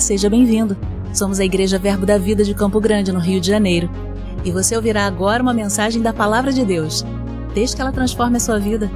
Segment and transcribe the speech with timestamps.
[0.00, 0.76] Seja bem-vindo.
[1.12, 3.88] Somos a Igreja Verbo da Vida de Campo Grande, no Rio de Janeiro.
[4.44, 7.04] E você ouvirá agora uma mensagem da Palavra de Deus.
[7.54, 8.90] Desde que ela transforme a sua vida.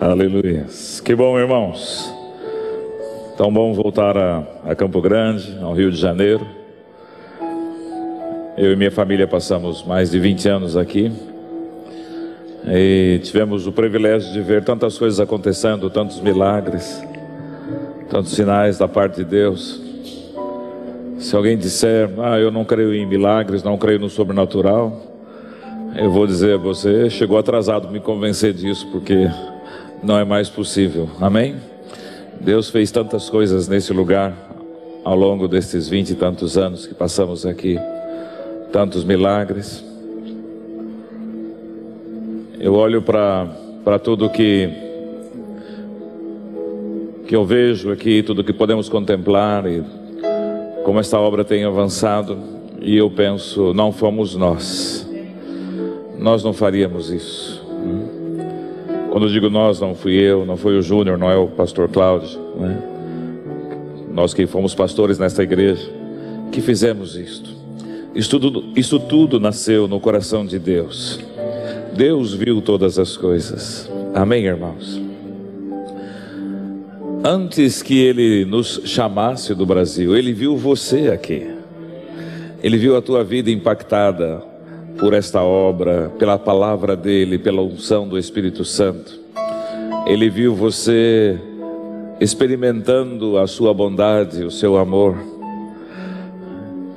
[0.00, 0.66] Aleluia.
[1.04, 2.12] Que bom, irmãos.
[3.36, 6.59] Tão bom voltar a, a, Campo Grande, ao Rio de Janeiro.
[8.62, 11.10] Eu e minha família passamos mais de 20 anos aqui.
[12.68, 17.02] E tivemos o privilégio de ver tantas coisas acontecendo, tantos milagres,
[18.10, 19.80] tantos sinais da parte de Deus.
[21.18, 25.06] Se alguém disser, ah, eu não creio em milagres, não creio no sobrenatural,
[25.96, 29.26] eu vou dizer a você, chegou atrasado me convencer disso, porque
[30.02, 31.08] não é mais possível.
[31.18, 31.56] Amém?
[32.38, 34.34] Deus fez tantas coisas nesse lugar
[35.02, 37.78] ao longo desses vinte e tantos anos que passamos aqui,
[38.72, 39.84] tantos milagres.
[42.58, 44.88] Eu olho para tudo que
[47.26, 49.84] que eu vejo aqui, tudo que podemos contemplar e
[50.84, 52.36] como esta obra tem avançado,
[52.80, 55.08] e eu penso, não fomos nós.
[56.18, 57.64] Nós não faríamos isso.
[59.10, 61.88] Quando eu digo nós, não fui eu, não foi o Júnior, não é o pastor
[61.88, 62.82] Cláudio, né?
[64.12, 65.88] nós que fomos pastores nesta igreja,
[66.50, 67.49] que fizemos isto.
[68.14, 71.20] Isso tudo, isso tudo nasceu no coração de Deus.
[71.94, 73.90] Deus viu todas as coisas.
[74.14, 75.00] Amém, irmãos?
[77.22, 81.46] Antes que Ele nos chamasse do Brasil, Ele viu você aqui.
[82.62, 84.42] Ele viu a tua vida impactada
[84.98, 89.18] por esta obra, pela palavra dele, pela unção do Espírito Santo.
[90.06, 91.38] Ele viu você
[92.20, 95.16] experimentando a sua bondade, o seu amor.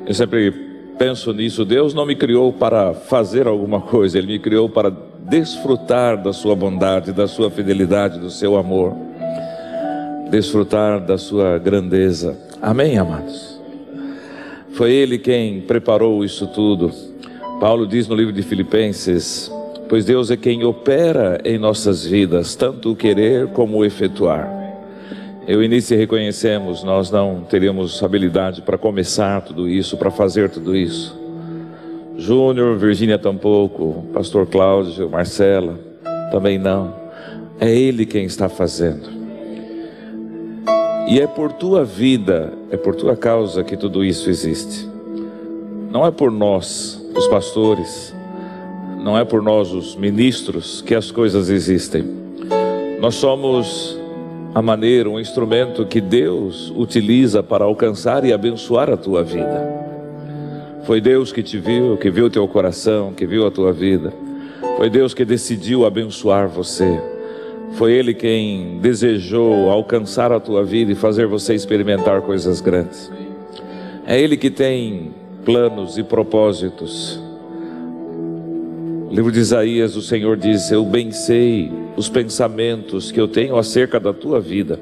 [0.06, 1.66] Eu sempre penso nisso.
[1.66, 6.56] Deus não me criou para fazer alguma coisa, Ele me criou para desfrutar da sua
[6.56, 8.96] bondade, da sua fidelidade, do seu amor,
[10.30, 12.38] desfrutar da sua grandeza.
[12.62, 13.60] Amém, amados?
[14.74, 16.92] Foi Ele quem preparou isso tudo.
[17.60, 19.52] Paulo diz no livro de Filipenses:
[19.88, 24.63] Pois Deus é quem opera em nossas vidas, tanto o querer como o efetuar.
[25.46, 30.74] Eu e Nice reconhecemos, nós não teríamos habilidade para começar tudo isso, para fazer tudo
[30.74, 31.20] isso.
[32.18, 35.78] Júnior, Virgínia tampouco, Pastor Cláudio, Marcela,
[36.32, 36.96] também não.
[37.60, 39.10] É Ele quem está fazendo.
[41.10, 44.88] E é por tua vida, é por tua causa que tudo isso existe.
[45.92, 48.16] Não é por nós, os pastores,
[49.04, 52.06] não é por nós, os ministros, que as coisas existem.
[53.02, 54.02] Nós somos
[54.54, 59.84] a maneira, um instrumento que Deus utiliza para alcançar e abençoar a tua vida.
[60.84, 64.14] Foi Deus que te viu, que viu teu coração, que viu a tua vida.
[64.78, 67.02] Foi Deus que decidiu abençoar você.
[67.74, 73.12] Foi Ele quem desejou alcançar a tua vida e fazer você experimentar coisas grandes.
[74.06, 75.14] É Ele que tem
[75.46, 77.23] planos e propósitos.
[79.14, 84.00] Livro de Isaías, o Senhor diz: Eu bem sei os pensamentos que eu tenho acerca
[84.00, 84.80] da tua vida,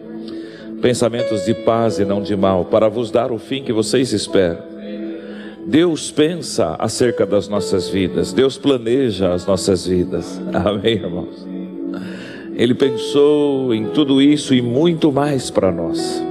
[0.81, 4.63] pensamentos de paz e não de mal, para vos dar o fim que vocês esperam.
[5.65, 10.41] Deus pensa acerca das nossas vidas, Deus planeja as nossas vidas.
[10.65, 11.45] Amém, irmãos?
[12.55, 16.23] Ele pensou em tudo isso e muito mais para nós.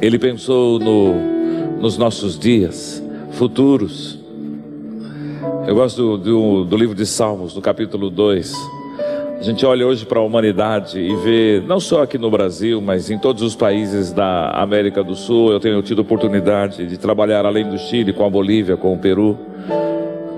[0.00, 1.36] Ele pensou no
[1.82, 3.02] nos nossos dias
[3.32, 4.15] futuros.
[5.66, 8.54] Eu gosto do, do, do livro de Salmos, no capítulo 2.
[9.36, 13.10] A gente olha hoje para a humanidade e vê, não só aqui no Brasil, mas
[13.10, 15.50] em todos os países da América do Sul.
[15.50, 19.36] Eu tenho tido oportunidade de trabalhar além do Chile, com a Bolívia, com o Peru,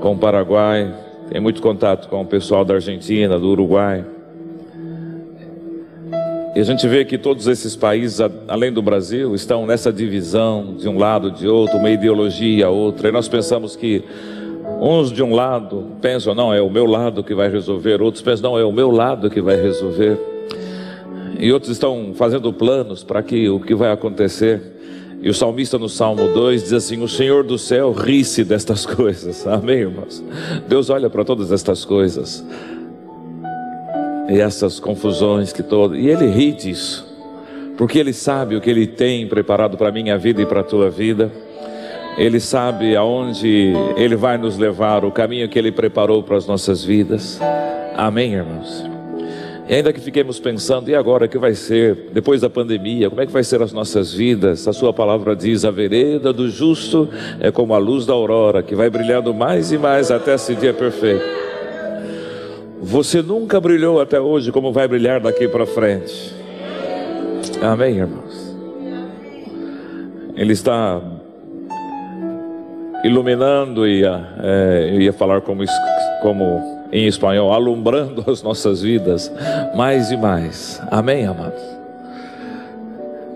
[0.00, 0.94] com o Paraguai.
[1.28, 4.06] Tenho muito contato com o pessoal da Argentina, do Uruguai.
[6.56, 8.19] E a gente vê que todos esses países,
[8.49, 13.11] além do Brasil, estão nessa divisão de um lado, de outro, uma ideologia, outra.
[13.11, 14.03] E nós pensamos que
[14.81, 18.53] uns de um lado pensam, não, é o meu lado que vai resolver, outros pensam,
[18.53, 20.19] não, é o meu lado que vai resolver.
[21.39, 24.61] E outros estão fazendo planos para que o que vai acontecer.
[25.21, 29.47] E o salmista no Salmo 2 diz assim: O Senhor do céu ri-se destas coisas.
[29.47, 30.23] Amém, irmãos?
[30.69, 32.45] Deus olha para todas estas coisas
[34.29, 35.97] e essas confusões que todo.
[35.97, 37.07] E ele ri disso,
[37.77, 40.65] porque ele sabe o que ele tem preparado para a minha vida e para a
[40.65, 41.31] tua vida.
[42.19, 46.85] Ele sabe aonde ele vai nos levar, o caminho que ele preparou para as nossas
[46.85, 47.38] vidas.
[47.97, 48.85] Amém, irmãos.
[49.69, 53.09] E ainda que fiquemos pensando, e agora o que vai ser depois da pandemia?
[53.09, 54.67] Como é que vai ser as nossas vidas?
[54.67, 58.75] A sua palavra diz: a vereda do justo é como a luz da aurora, que
[58.75, 61.25] vai brilhando mais e mais até esse dia perfeito.
[62.81, 66.35] Você nunca brilhou até hoje como vai brilhar daqui para frente.
[67.62, 68.56] Amém, irmãos?
[70.35, 71.00] Ele está
[73.05, 75.65] iluminando, ia, é, ia falar como,
[76.23, 79.33] como em espanhol, alumbrando as nossas vidas
[79.75, 80.81] mais e mais.
[80.91, 81.79] Amém, amados?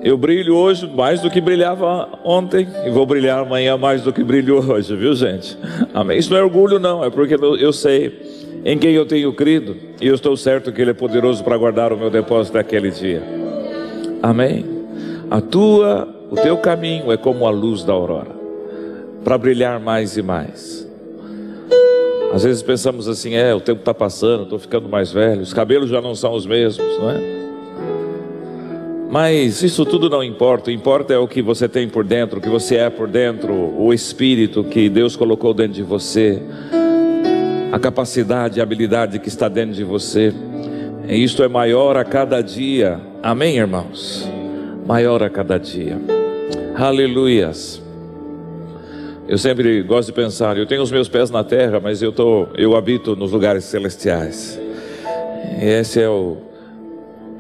[0.02, 4.24] Eu brilho hoje mais do que brilhava ontem e vou brilhar amanhã mais do que
[4.24, 5.56] brilho hoje, viu, gente?
[5.94, 6.18] Amém.
[6.18, 10.08] Isso não é orgulho, não, é porque eu sei em quem eu tenho crido e
[10.08, 13.22] eu estou certo que Ele é poderoso para guardar o meu depósito naquele dia.
[14.20, 14.64] Amém.
[15.30, 18.41] A tua, o teu caminho é como a luz da aurora,
[19.24, 20.88] para brilhar mais e mais.
[22.32, 25.90] Às vezes pensamos assim, é, o tempo está passando, estou ficando mais velho, os cabelos
[25.90, 27.42] já não são os mesmos, não é?
[29.10, 32.40] Mas isso tudo não importa, o importa é o que você tem por dentro, o
[32.40, 36.42] que você é por dentro, o espírito que Deus colocou dentro de você,
[37.70, 40.32] a capacidade, a habilidade que está dentro de você.
[41.06, 42.98] E isto é maior a cada dia.
[43.22, 44.26] Amém, irmãos?
[44.86, 45.98] Maior a cada dia.
[46.74, 47.81] Aleluias.
[49.32, 52.48] Eu sempre gosto de pensar, eu tenho os meus pés na terra, mas eu, tô,
[52.54, 54.60] eu habito nos lugares celestiais.
[55.58, 56.36] E esse é o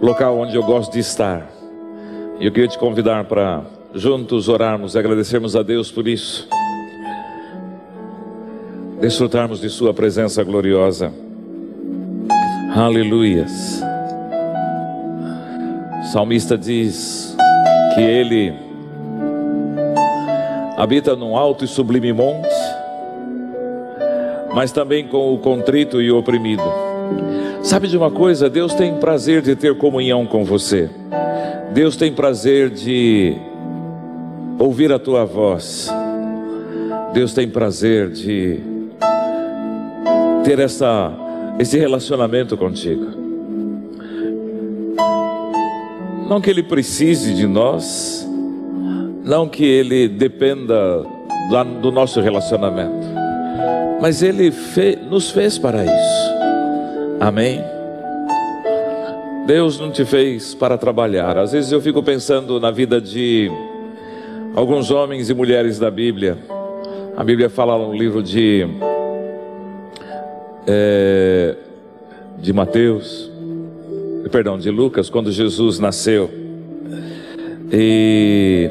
[0.00, 1.46] local onde eu gosto de estar.
[2.40, 3.62] E eu queria te convidar para
[3.94, 6.48] juntos orarmos e agradecermos a Deus por isso.
[8.98, 11.12] Desfrutarmos de Sua presença gloriosa.
[12.74, 13.82] Aleluias.
[16.00, 17.36] O salmista diz
[17.94, 18.71] que ele
[20.82, 22.48] habita num alto e sublime monte,
[24.52, 26.64] mas também com o contrito e o oprimido.
[27.62, 28.50] Sabe de uma coisa?
[28.50, 30.90] Deus tem prazer de ter comunhão com você.
[31.72, 33.36] Deus tem prazer de
[34.58, 35.88] ouvir a tua voz.
[37.12, 38.58] Deus tem prazer de
[40.42, 41.12] ter essa,
[41.60, 43.06] esse relacionamento contigo.
[46.28, 48.28] Não que Ele precise de nós,
[49.24, 51.02] não que ele dependa
[51.80, 53.06] do nosso relacionamento,
[54.00, 54.52] mas ele
[55.08, 56.32] nos fez para isso.
[57.20, 57.62] Amém?
[59.46, 61.36] Deus não te fez para trabalhar.
[61.36, 63.50] Às vezes eu fico pensando na vida de
[64.54, 66.38] alguns homens e mulheres da Bíblia.
[67.16, 68.66] A Bíblia fala no livro de
[70.66, 71.56] é,
[72.38, 73.30] de Mateus,
[74.30, 76.30] perdão, de Lucas, quando Jesus nasceu.
[77.72, 78.70] E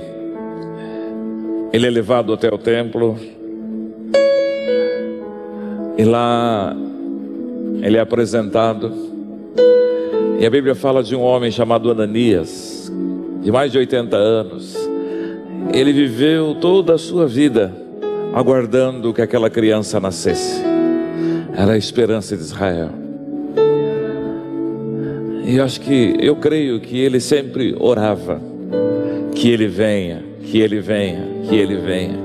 [1.72, 3.18] ele é levado até o templo.
[5.98, 6.76] E lá
[7.82, 8.92] ele é apresentado.
[10.40, 12.92] E a Bíblia fala de um homem chamado Ananias,
[13.42, 14.76] de mais de 80 anos.
[15.74, 17.72] Ele viveu toda a sua vida
[18.34, 20.62] aguardando que aquela criança nascesse.
[21.54, 22.90] Era a esperança de Israel.
[25.46, 28.42] E eu acho que, eu creio que ele sempre orava
[29.36, 32.20] que ele venha, que ele venha, que ele venha.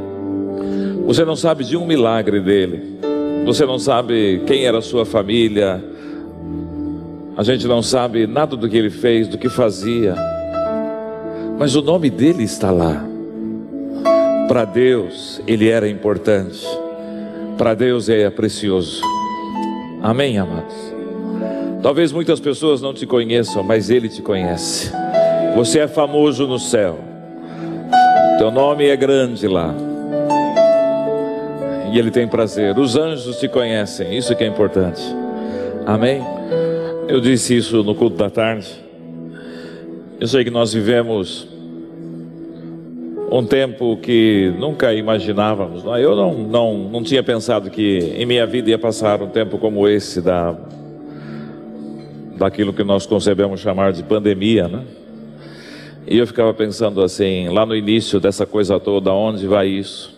[1.06, 2.98] Você não sabe de um milagre dele.
[3.44, 5.82] Você não sabe quem era a sua família.
[7.36, 10.16] A gente não sabe nada do que ele fez, do que fazia.
[11.56, 13.04] Mas o nome dele está lá.
[14.48, 16.66] Para Deus, ele era importante.
[17.56, 19.00] Para Deus, é precioso.
[20.02, 20.74] Amém, amados?
[21.80, 24.90] Talvez muitas pessoas não te conheçam, mas ele te conhece.
[25.54, 27.15] Você é famoso no céu.
[28.38, 29.74] Teu nome é grande lá.
[31.90, 32.78] E Ele tem prazer.
[32.78, 34.16] Os anjos te conhecem.
[34.16, 35.02] Isso que é importante.
[35.86, 36.20] Amém?
[37.08, 38.68] Eu disse isso no culto da tarde.
[40.20, 41.48] Eu sei que nós vivemos
[43.30, 45.84] um tempo que nunca imaginávamos.
[45.86, 46.04] É?
[46.04, 49.88] Eu não, não, não tinha pensado que em minha vida ia passar um tempo como
[49.88, 50.54] esse da,
[52.36, 54.82] daquilo que nós concebemos chamar de pandemia, né?
[56.08, 60.14] E eu ficava pensando assim, lá no início dessa coisa toda, onde vai isso?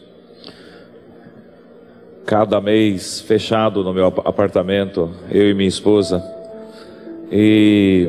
[2.27, 6.23] Cada mês fechado no meu apartamento, eu e minha esposa,
[7.33, 8.07] e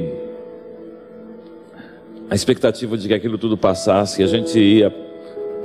[2.30, 4.94] a expectativa de que aquilo tudo passasse, a gente ia,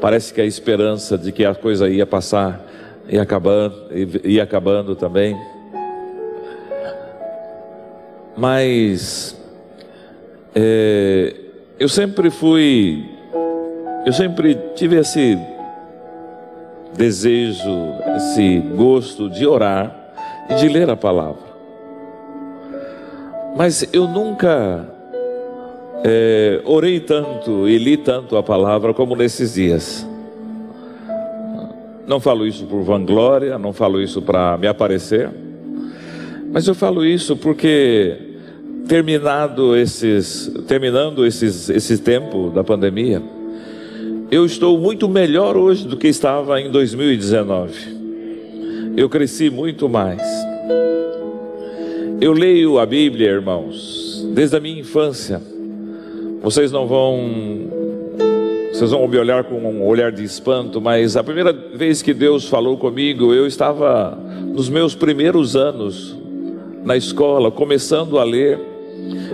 [0.00, 2.64] parece que a esperança de que a coisa ia passar,
[3.08, 3.88] ia acabando,
[4.24, 5.36] ia acabando também.
[8.36, 9.36] Mas
[10.54, 11.43] é,
[11.78, 13.04] eu sempre fui,
[14.06, 15.38] eu sempre tive esse
[16.96, 19.94] desejo, esse gosto de orar
[20.48, 21.54] e de ler a palavra.
[23.56, 24.88] Mas eu nunca
[26.04, 30.06] é, orei tanto e li tanto a palavra como nesses dias.
[32.06, 35.30] Não falo isso por vanglória, não falo isso para me aparecer,
[36.52, 38.23] mas eu falo isso porque
[38.88, 43.22] terminado esses, terminando esses, esse tempo da pandemia,
[44.30, 47.94] eu estou muito melhor hoje do que estava em 2019.
[48.96, 50.20] Eu cresci muito mais.
[52.20, 55.40] Eu leio a Bíblia, irmãos, desde a minha infância.
[56.42, 57.84] Vocês não vão
[58.72, 62.48] vocês vão me olhar com um olhar de espanto, mas a primeira vez que Deus
[62.48, 64.18] falou comigo, eu estava
[64.52, 66.16] nos meus primeiros anos
[66.84, 68.73] na escola, começando a ler.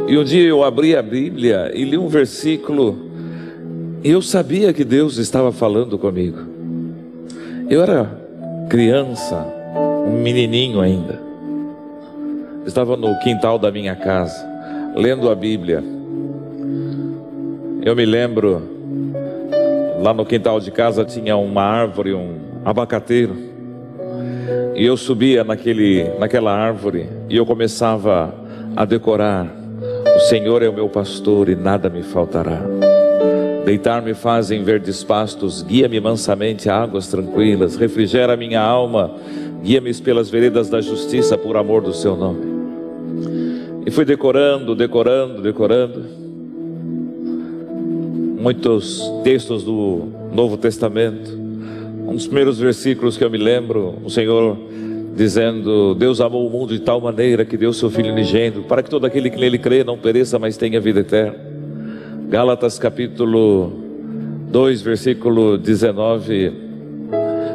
[0.09, 3.11] E um dia eu abri a Bíblia e li um versículo,
[4.02, 6.38] e eu sabia que Deus estava falando comigo.
[7.69, 8.11] Eu era
[8.69, 9.47] criança,
[10.07, 11.21] um menininho ainda.
[12.67, 14.45] Estava no quintal da minha casa,
[14.97, 15.83] lendo a Bíblia.
[17.83, 18.81] Eu me lembro
[20.00, 23.37] Lá no quintal de casa tinha uma árvore, um abacateiro.
[24.75, 28.35] E eu subia naquele, naquela árvore e eu começava
[28.77, 29.47] a decorar:
[30.17, 32.61] O Senhor é o meu pastor e nada me faltará.
[33.65, 39.11] Deitar-me faz em verdes pastos, guia-me mansamente a águas tranquilas, refrigera minha alma,
[39.62, 42.41] guia-me pelas veredas da justiça por amor do seu nome.
[43.87, 46.05] E fui decorando, decorando, decorando
[48.41, 51.31] muitos textos do Novo Testamento.
[52.07, 54.57] Um dos primeiros versículos que eu me lembro, o Senhor
[55.14, 58.90] dizendo: Deus amou o mundo de tal maneira que deu seu Filho unigênito, para que
[58.90, 61.37] todo aquele que nele crê não pereça, mas tenha vida eterna.
[62.29, 63.73] Gálatas capítulo
[64.50, 66.71] 2, versículo 19.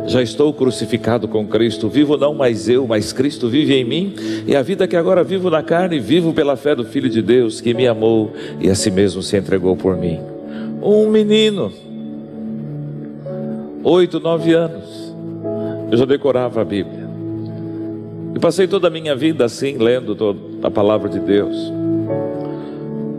[0.07, 4.13] Já estou crucificado com Cristo, vivo não mais eu, mas Cristo vive em mim,
[4.45, 7.59] e a vida que agora vivo na carne, vivo pela fé do Filho de Deus,
[7.59, 10.19] que me amou e a si mesmo se entregou por mim
[10.85, 11.73] um menino,
[13.83, 15.15] oito, nove anos,
[15.91, 17.04] eu já decorava a Bíblia.
[18.45, 21.73] Passei toda a minha vida assim, lendo toda a palavra de Deus.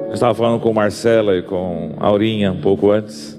[0.07, 3.37] Eu estava falando com Marcela e com Aurinha um pouco antes.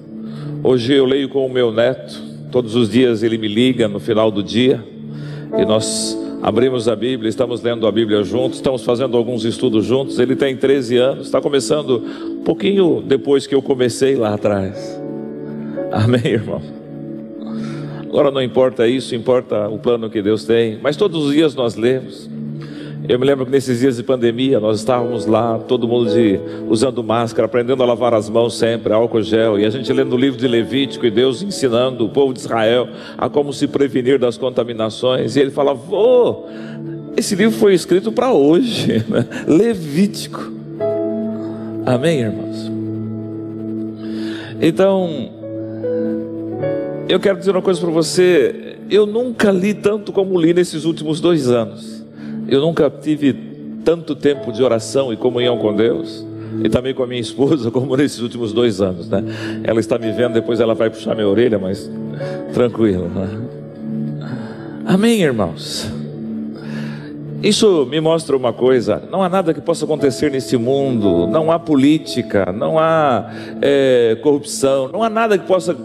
[0.62, 2.22] Hoje eu leio com o meu neto.
[2.52, 4.84] Todos os dias ele me liga no final do dia
[5.58, 10.20] e nós abrimos a Bíblia, estamos lendo a Bíblia juntos, estamos fazendo alguns estudos juntos.
[10.20, 15.02] Ele tem 13 anos, está começando um pouquinho depois que eu comecei lá atrás.
[15.94, 16.77] Amém, irmão?
[18.10, 21.76] Agora não importa isso, importa o plano que Deus tem, mas todos os dias nós
[21.76, 22.30] lemos.
[23.08, 27.02] Eu me lembro que nesses dias de pandemia nós estávamos lá, todo mundo de, usando
[27.04, 30.38] máscara, aprendendo a lavar as mãos sempre, álcool gel, e a gente lendo o livro
[30.38, 35.36] de Levítico e Deus ensinando o povo de Israel a como se prevenir das contaminações.
[35.36, 36.48] E ele fala: Vô,
[37.16, 39.26] esse livro foi escrito para hoje, né?
[39.48, 40.52] Levítico.
[41.86, 42.72] Amém, irmãos?
[44.62, 45.37] Então,
[47.10, 48.78] eu quero dizer uma coisa para você.
[48.90, 52.04] Eu nunca li tanto como li nesses últimos dois anos.
[52.48, 53.34] Eu nunca tive
[53.84, 56.26] tanto tempo de oração e comunhão com Deus,
[56.64, 59.24] e também com a minha esposa, como nesses últimos dois anos, né?
[59.64, 61.90] Ela está me vendo, depois ela vai puxar minha orelha, mas
[62.54, 63.30] tranquilo, né?
[64.86, 65.90] Amém, irmãos?
[67.44, 71.60] Isso me mostra uma coisa: não há nada que possa acontecer nesse mundo, não há
[71.60, 75.76] política, não há é, corrupção, não há nada que possa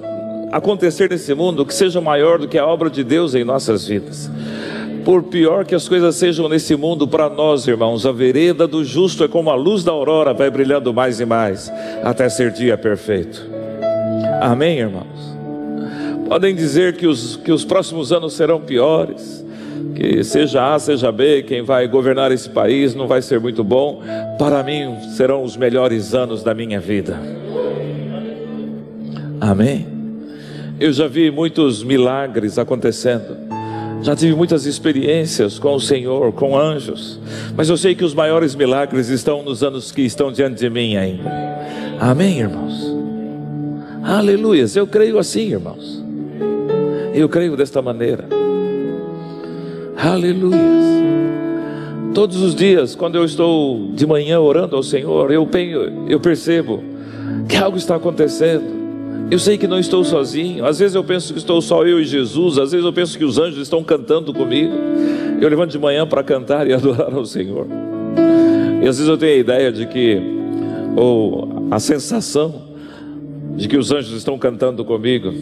[0.52, 4.30] acontecer nesse mundo que seja maior do que a obra de Deus em nossas vidas.
[5.02, 9.24] Por pior que as coisas sejam nesse mundo para nós, irmãos, a vereda do justo
[9.24, 11.72] é como a luz da aurora, vai brilhando mais e mais,
[12.04, 13.44] até ser dia perfeito.
[14.40, 15.32] Amém, irmãos?
[16.28, 19.44] Podem dizer que os, que os próximos anos serão piores,
[19.94, 24.02] que seja A, seja B, quem vai governar esse país não vai ser muito bom.
[24.38, 27.18] Para mim, serão os melhores anos da minha vida.
[29.40, 29.91] Amém?
[30.82, 33.36] Eu já vi muitos milagres acontecendo.
[34.02, 37.20] Já tive muitas experiências com o Senhor, com anjos,
[37.56, 40.96] mas eu sei que os maiores milagres estão nos anos que estão diante de mim
[40.96, 41.30] ainda.
[42.00, 42.84] Amém, irmãos?
[44.02, 46.02] Aleluias, eu creio assim, irmãos.
[47.14, 48.24] Eu creio desta maneira.
[49.96, 50.82] Aleluias.
[52.12, 55.48] Todos os dias, quando eu estou de manhã orando ao Senhor, eu,
[56.08, 56.82] eu percebo
[57.48, 58.81] que algo está acontecendo.
[59.32, 60.62] Eu sei que não estou sozinho.
[60.66, 62.58] Às vezes eu penso que estou só eu e Jesus.
[62.58, 64.74] Às vezes eu penso que os anjos estão cantando comigo.
[65.40, 67.66] Eu levanto de manhã para cantar e adorar ao Senhor.
[68.82, 70.20] E às vezes eu tenho a ideia de que,
[70.94, 72.62] ou a sensação
[73.56, 75.32] de que os anjos estão cantando comigo.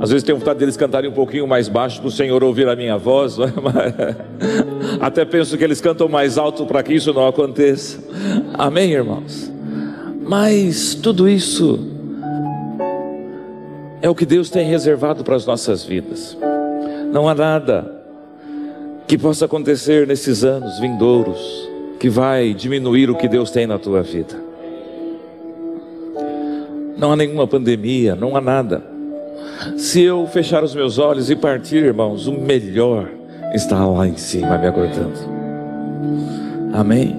[0.00, 2.74] Às vezes tenho vontade deles cantarem um pouquinho mais baixo para o Senhor ouvir a
[2.74, 3.36] minha voz.
[5.00, 8.02] até penso que eles cantam mais alto para que isso não aconteça.
[8.54, 9.52] Amém, irmãos?
[10.24, 11.91] Mas tudo isso
[14.02, 16.36] é o que Deus tem reservado para as nossas vidas.
[17.12, 18.02] Não há nada
[19.06, 24.02] que possa acontecer nesses anos vindouros que vai diminuir o que Deus tem na tua
[24.02, 24.34] vida.
[26.98, 28.82] Não há nenhuma pandemia, não há nada.
[29.76, 33.08] Se eu fechar os meus olhos e partir, irmãos, o melhor
[33.54, 35.18] está lá em cima me aguardando.
[36.72, 37.16] Amém.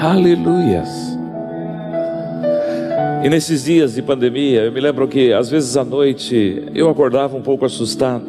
[0.00, 1.17] Aleluias.
[3.20, 7.36] E nesses dias de pandemia, eu me lembro que às vezes à noite eu acordava
[7.36, 8.24] um pouco assustado.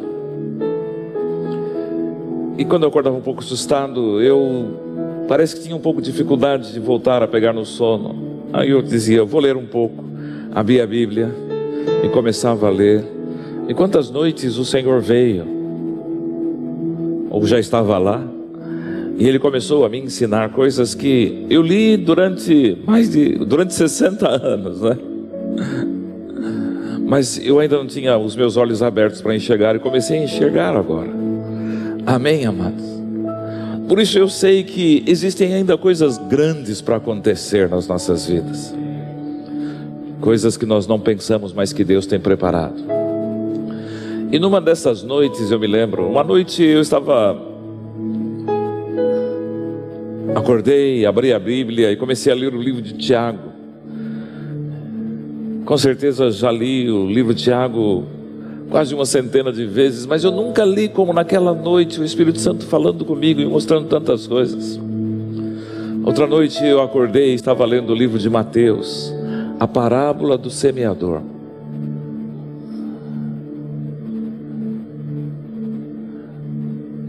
[2.58, 6.72] E quando eu acordava um pouco assustado, eu parece que tinha um pouco de dificuldade
[6.72, 8.42] de voltar a pegar no sono.
[8.52, 10.04] Aí eu dizia, vou ler um pouco.
[10.52, 11.30] Abria a Bíblia
[12.04, 13.04] e começava a ler.
[13.68, 15.46] E quantas noites o Senhor veio,
[17.30, 18.20] ou já estava lá,
[19.20, 24.26] e ele começou a me ensinar coisas que eu li durante mais de durante 60
[24.42, 24.96] anos, né?
[27.06, 30.74] Mas eu ainda não tinha os meus olhos abertos para enxergar e comecei a enxergar
[30.74, 31.10] agora.
[32.06, 32.82] Amém, amados?
[33.86, 38.74] Por isso eu sei que existem ainda coisas grandes para acontecer nas nossas vidas,
[40.20, 42.80] coisas que nós não pensamos, mas que Deus tem preparado.
[44.32, 47.49] E numa dessas noites, eu me lembro, uma noite eu estava.
[50.34, 53.50] Acordei, abri a Bíblia e comecei a ler o livro de Tiago.
[55.64, 58.04] Com certeza já li o livro de Tiago
[58.70, 62.64] quase uma centena de vezes, mas eu nunca li como naquela noite o Espírito Santo
[62.66, 64.80] falando comigo e mostrando tantas coisas.
[66.04, 69.12] Outra noite eu acordei e estava lendo o livro de Mateus,
[69.58, 71.22] a parábola do semeador.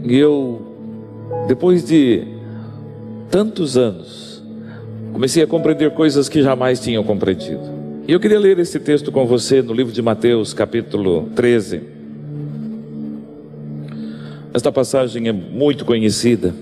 [0.04, 0.60] E eu,
[1.46, 2.31] depois de
[3.32, 4.44] tantos anos,
[5.10, 7.62] comecei a compreender coisas que jamais tinham compreendido.
[8.06, 11.80] E eu queria ler esse texto com você no livro de Mateus, capítulo 13.
[14.52, 16.54] Esta passagem é muito conhecida.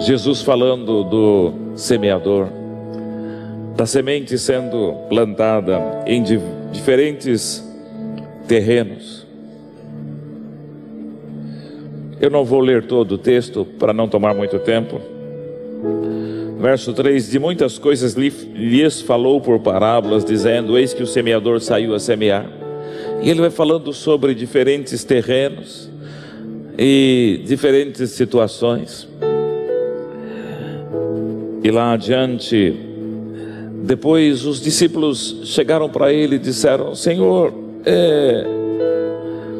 [0.00, 2.48] Jesus falando do semeador,
[3.76, 6.24] da semente sendo plantada em
[6.72, 7.64] diferentes
[8.48, 9.24] terrenos.
[12.20, 15.19] Eu não vou ler todo o texto para não tomar muito tempo.
[16.60, 21.94] Verso 3: De muitas coisas lhes falou por parábolas, dizendo: Eis que o semeador saiu
[21.94, 22.46] a semear.
[23.22, 25.90] E ele vai falando sobre diferentes terrenos
[26.78, 29.08] e diferentes situações.
[31.62, 32.74] E lá adiante,
[33.84, 37.52] depois os discípulos chegaram para ele e disseram: Senhor,
[37.84, 38.44] é,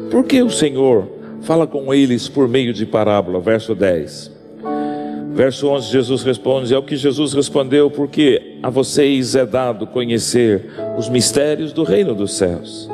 [0.09, 1.07] por que o Senhor
[1.41, 3.39] fala com eles por meio de parábola?
[3.39, 4.40] Verso 10.
[5.41, 10.69] Verso 11, Jesus responde: É o que Jesus respondeu, porque a vocês é dado conhecer
[10.95, 12.87] os mistérios do reino dos céus.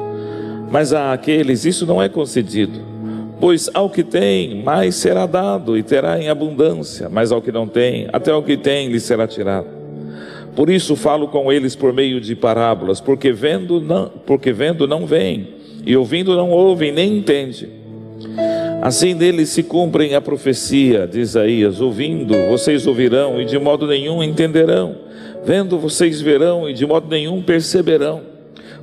[0.72, 2.80] Mas a aqueles isso não é concedido,
[3.42, 7.68] pois ao que tem, mais será dado e terá em abundância, mas ao que não
[7.68, 9.68] tem, até o que tem lhe será tirado.
[10.56, 15.06] Por isso falo com eles por meio de parábolas, porque vendo não, porque vendo não
[15.06, 15.50] veem,
[15.86, 17.76] e ouvindo não ouvem, nem entendem.
[18.82, 24.22] Assim deles se cumprem a profecia de Isaías: ouvindo, vocês ouvirão e de modo nenhum
[24.22, 24.96] entenderão,
[25.44, 28.22] vendo, vocês verão e de modo nenhum perceberão.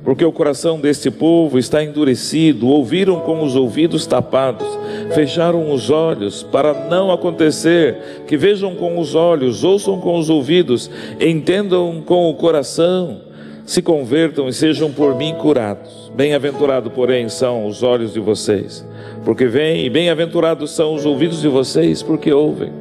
[0.03, 4.67] Porque o coração deste povo está endurecido, ouviram com os ouvidos tapados,
[5.15, 10.91] fecharam os olhos, para não acontecer que vejam com os olhos, ouçam com os ouvidos,
[11.19, 13.21] entendam com o coração,
[13.65, 16.04] se convertam e sejam por mim curados.
[16.15, 18.85] Bem-aventurado, porém, são os olhos de vocês
[19.25, 22.71] porque vem, e bem-aventurados são os ouvidos de vocês, porque ouvem.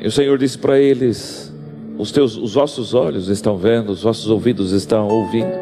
[0.00, 1.52] E o Senhor disse para eles:
[1.98, 5.52] os teus, os vossos olhos estão vendo, os vossos ouvidos estão ouvindo.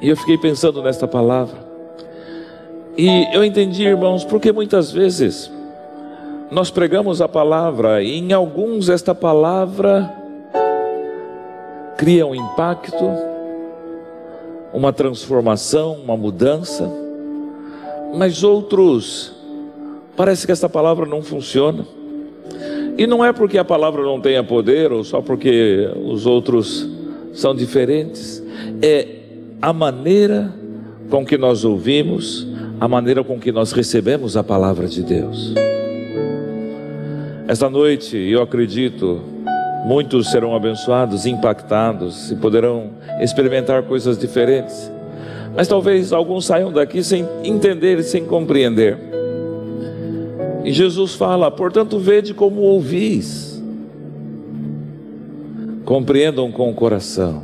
[0.00, 1.66] E eu fiquei pensando nesta palavra.
[2.96, 5.50] E eu entendi, irmãos, porque muitas vezes
[6.50, 10.10] nós pregamos a palavra e em alguns esta palavra
[11.98, 13.04] cria um impacto,
[14.76, 17.06] uma transformação, uma mudança
[18.16, 19.32] mas outros,
[20.16, 21.86] parece que essa palavra não funciona.
[22.96, 26.88] E não é porque a palavra não tenha poder, ou só porque os outros
[27.34, 28.42] são diferentes,
[28.80, 29.06] é
[29.60, 30.50] a maneira
[31.10, 32.46] com que nós ouvimos,
[32.80, 35.52] a maneira com que nós recebemos a palavra de Deus.
[37.46, 39.20] Esta noite, eu acredito,
[39.86, 44.90] muitos serão abençoados, impactados e poderão experimentar coisas diferentes.
[45.54, 48.98] Mas talvez alguns saiam daqui sem entender e sem compreender.
[50.64, 53.62] E Jesus fala: portanto, vede como ouvis,
[55.84, 57.40] compreendam com o coração,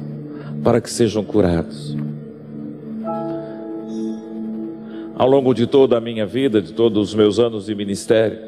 [0.64, 1.96] para que sejam curados.
[5.16, 8.38] Ao longo de toda a minha vida, de todos os meus anos de ministério,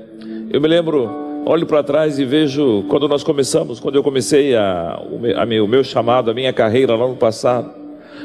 [0.50, 4.98] eu me lembro, olho para trás e vejo quando nós começamos, quando eu comecei a,
[4.98, 7.70] a, o meu chamado, a minha carreira lá no passado,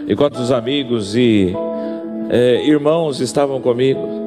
[0.08, 1.54] e quantos amigos e
[2.30, 4.20] é, irmãos estavam comigo.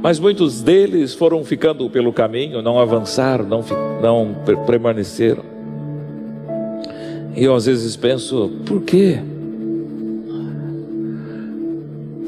[0.00, 3.64] Mas muitos deles foram ficando pelo caminho, não avançaram, não,
[4.00, 5.42] não permaneceram.
[7.34, 9.18] E eu às vezes penso, por quê?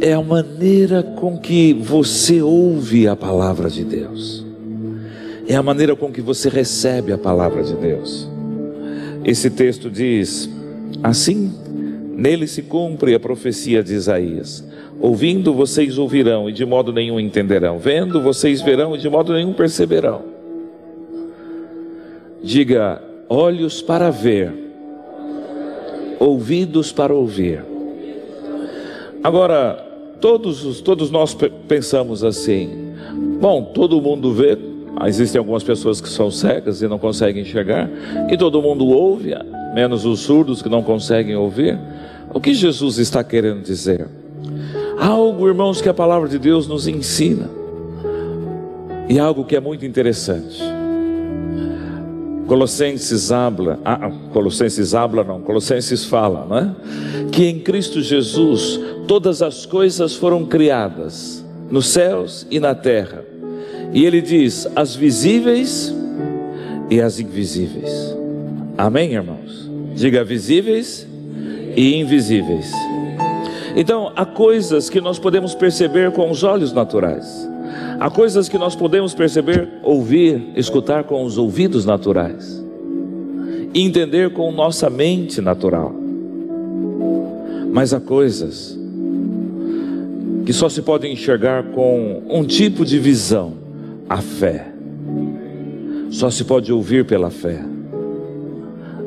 [0.01, 4.45] É a maneira com que você ouve a palavra de Deus,
[5.51, 8.29] é a maneira com que você recebe a palavra de Deus.
[9.25, 10.49] Esse texto diz:
[11.03, 11.53] Assim,
[12.15, 14.65] nele se cumpre a profecia de Isaías.
[15.01, 17.81] Ouvindo vocês ouvirão e de modo nenhum entenderão.
[17.81, 20.23] Vendo vocês verão e de modo nenhum perceberão.
[22.41, 24.53] Diga: olhos para ver,
[26.21, 27.65] ouvidos para ouvir.
[29.21, 29.75] Agora,
[30.21, 31.37] todos, todos nós
[31.67, 32.95] pensamos assim:
[33.41, 34.70] bom, todo mundo vê,
[35.07, 37.89] existem algumas pessoas que são cegas e não conseguem enxergar,
[38.31, 39.33] e todo mundo ouve,
[39.75, 41.79] menos os surdos que não conseguem ouvir.
[42.33, 44.07] O que Jesus está querendo dizer?
[44.99, 47.49] Algo, irmãos, que a palavra de Deus nos ensina,
[49.09, 50.63] e algo que é muito interessante.
[52.47, 56.75] Colossenses habla, ah, ah, Colossenses habla não, Colossenses fala, não é?
[57.31, 63.30] Que em Cristo Jesus todas as coisas foram criadas, nos céus e na terra.
[63.93, 65.95] E ele diz: as visíveis
[66.89, 68.17] e as invisíveis.
[68.77, 69.71] Amém, irmãos?
[69.95, 71.07] Diga visíveis
[71.77, 72.73] e invisíveis.
[73.77, 77.49] Então, há coisas que nós podemos perceber com os olhos naturais.
[78.01, 82.65] Há coisas que nós podemos perceber, ouvir, escutar com os ouvidos naturais.
[83.73, 85.95] E entender com nossa mente natural.
[87.71, 88.77] Mas há coisas
[90.45, 93.60] que só se podem enxergar com um tipo de visão,
[94.11, 94.67] a fé.
[96.11, 97.61] Só se pode ouvir pela fé.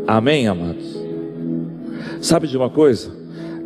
[0.07, 0.97] Amém, amados?
[2.21, 3.11] Sabe de uma coisa?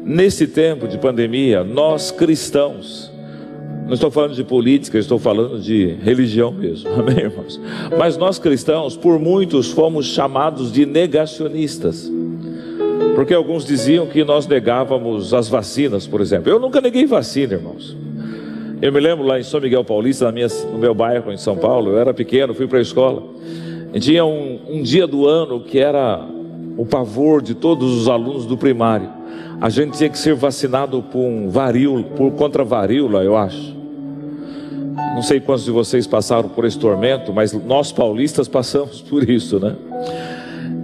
[0.04, 3.12] Nesse tempo de pandemia, nós cristãos,
[3.86, 7.62] não estou falando de política, estou falando de religião mesmo, amém, irmãos?
[7.96, 12.12] Mas nós cristãos, por muitos, fomos chamados de negacionistas.
[13.14, 16.52] Porque alguns diziam que nós negávamos as vacinas, por exemplo.
[16.52, 18.07] Eu nunca neguei vacina, irmãos.
[18.80, 21.92] Eu me lembro lá em São Miguel Paulista, minha, no meu bairro em São Paulo,
[21.92, 23.24] eu era pequeno, fui para a escola.
[23.92, 26.24] E tinha um, um dia do ano que era
[26.78, 29.10] o pavor de todos os alunos do primário.
[29.60, 33.76] A gente tinha que ser vacinado por um varíola, por contra varíola, eu acho.
[35.16, 39.60] Não sei quantos de vocês passaram por esse tormento, mas nós paulistas passamos por isso,
[39.60, 39.76] né?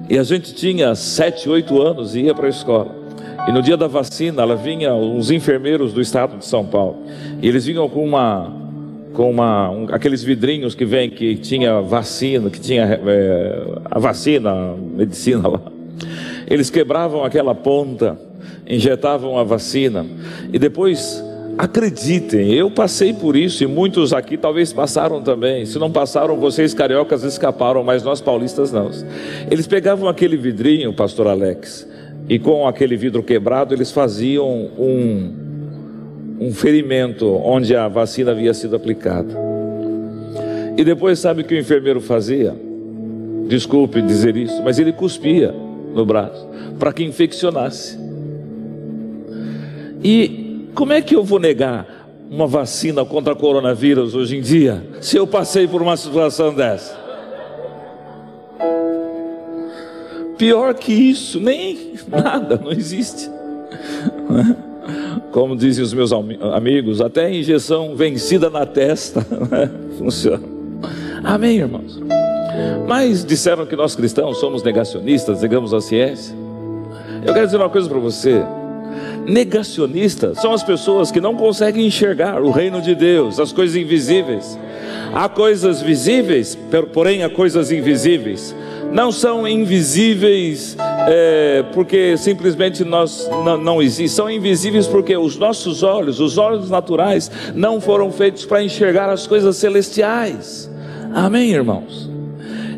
[0.09, 3.02] E a gente tinha sete, oito anos e ia para a escola.
[3.47, 7.03] E no dia da vacina, ela vinha uns enfermeiros do estado de São Paulo.
[7.41, 8.63] E eles vinham com uma
[9.13, 14.51] com uma, um, aqueles vidrinhos que vem que tinha vacina, que tinha é, a vacina,
[14.51, 15.61] a medicina lá.
[16.47, 18.19] Eles quebravam aquela ponta,
[18.67, 20.03] injetavam a vacina
[20.51, 21.23] e depois
[21.55, 25.67] Acreditem, eu passei por isso e muitos aqui talvez passaram também.
[25.67, 28.89] Se não passaram, vocês cariocas escaparam, mas nós paulistas não.
[29.51, 31.87] Eles pegavam aquele vidrinho, pastor Alex,
[32.27, 35.31] e com aquele vidro quebrado eles faziam um,
[36.39, 39.33] um ferimento onde a vacina havia sido aplicada.
[40.77, 42.55] E depois, sabe o que o enfermeiro fazia?
[43.47, 45.53] Desculpe dizer isso, mas ele cuspia
[45.93, 46.47] no braço
[46.79, 47.99] para que infeccionasse.
[50.03, 55.17] E como é que eu vou negar uma vacina contra coronavírus hoje em dia, se
[55.17, 57.02] eu passei por uma situação dessa?
[60.43, 63.31] Pior que isso, nem nada, não existe.
[65.31, 69.71] Como dizem os meus amigos, até a injeção vencida na testa né?
[69.97, 70.43] funciona.
[71.23, 71.97] Amém, irmãos?
[72.85, 76.35] Mas disseram que nós cristãos somos negacionistas, negamos a ciência.
[77.25, 78.43] Eu quero dizer uma coisa para você.
[79.25, 84.59] Negacionistas são as pessoas que não conseguem enxergar o reino de Deus, as coisas invisíveis.
[85.13, 86.57] Há coisas visíveis,
[86.91, 88.55] porém há coisas invisíveis.
[88.91, 90.75] Não são invisíveis
[91.07, 96.69] é, porque simplesmente nós não, não existem, são invisíveis porque os nossos olhos, os olhos
[96.69, 100.69] naturais, não foram feitos para enxergar as coisas celestiais.
[101.13, 102.09] Amém, irmãos?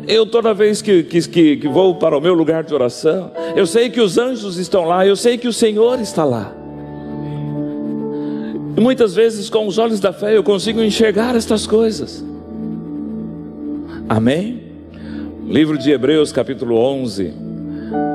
[0.06, 3.88] Eu toda vez que, que, que, vou para o meu lugar de oração, eu sei
[3.88, 6.52] que os anjos estão lá, eu sei que o Senhor está lá.
[8.76, 12.25] E muitas vezes, com os olhos da fé, eu consigo enxergar estas coisas.
[14.08, 14.62] Amém?
[15.46, 17.32] Livro de Hebreus, capítulo 11,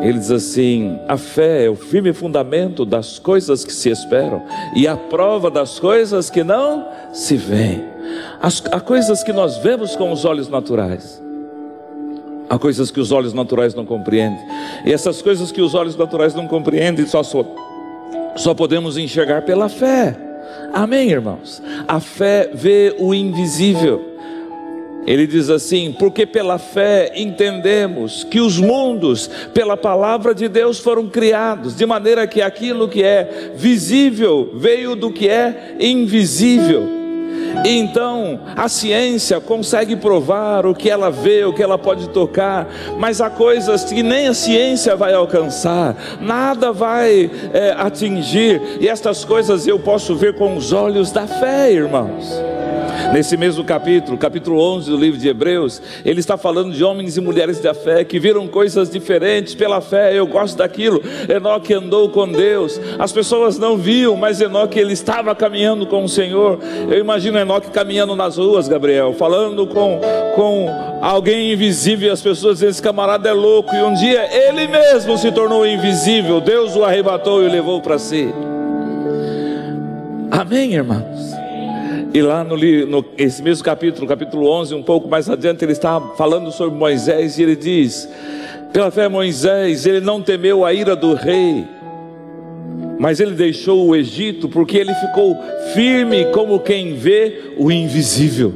[0.02, 4.42] ele diz assim: a fé é o firme fundamento das coisas que se esperam
[4.76, 7.84] e a prova das coisas que não se veem.
[8.42, 11.22] As, há coisas que nós vemos com os olhos naturais.
[12.50, 14.40] Há coisas que os olhos naturais não compreendem.
[14.86, 17.46] E essas coisas que os olhos naturais não compreendem, só, só,
[18.36, 20.18] só podemos enxergar pela fé.
[20.74, 21.62] Amém, irmãos?
[21.88, 24.11] A fé vê o invisível.
[25.06, 31.08] Ele diz assim: porque pela fé entendemos que os mundos, pela palavra de Deus, foram
[31.08, 37.02] criados, de maneira que aquilo que é visível veio do que é invisível.
[37.66, 43.22] Então, a ciência consegue provar o que ela vê, o que ela pode tocar, mas
[43.22, 49.68] há coisas que nem a ciência vai alcançar, nada vai é, atingir, e estas coisas
[49.68, 52.42] eu posso ver com os olhos da fé, irmãos.
[53.14, 57.22] Nesse mesmo capítulo, capítulo 11 do livro de Hebreus, ele está falando de homens e
[57.22, 60.18] mulheres da fé que viram coisas diferentes pela fé.
[60.18, 61.02] Eu gosto daquilo.
[61.28, 62.80] Enoque andou com Deus.
[62.98, 66.58] As pessoas não viam, mas Enoque ele estava caminhando com o Senhor.
[66.90, 70.00] Eu imagino Enoque caminhando nas ruas, Gabriel, falando com,
[70.34, 70.70] com
[71.02, 72.14] alguém invisível.
[72.14, 73.76] As pessoas dizem: Esse camarada é louco.
[73.76, 76.40] E um dia ele mesmo se tornou invisível.
[76.40, 78.34] Deus o arrebatou e o levou para si.
[80.32, 81.31] Amém, irmãos?
[82.14, 86.00] E lá no, no esse mesmo capítulo, capítulo 11, um pouco mais adiante, ele está
[86.18, 88.08] falando sobre Moisés e ele diz:
[88.74, 91.66] pela fé, Moisés, ele não temeu a ira do rei,
[93.00, 95.38] mas ele deixou o Egito porque ele ficou
[95.74, 98.54] firme como quem vê o invisível.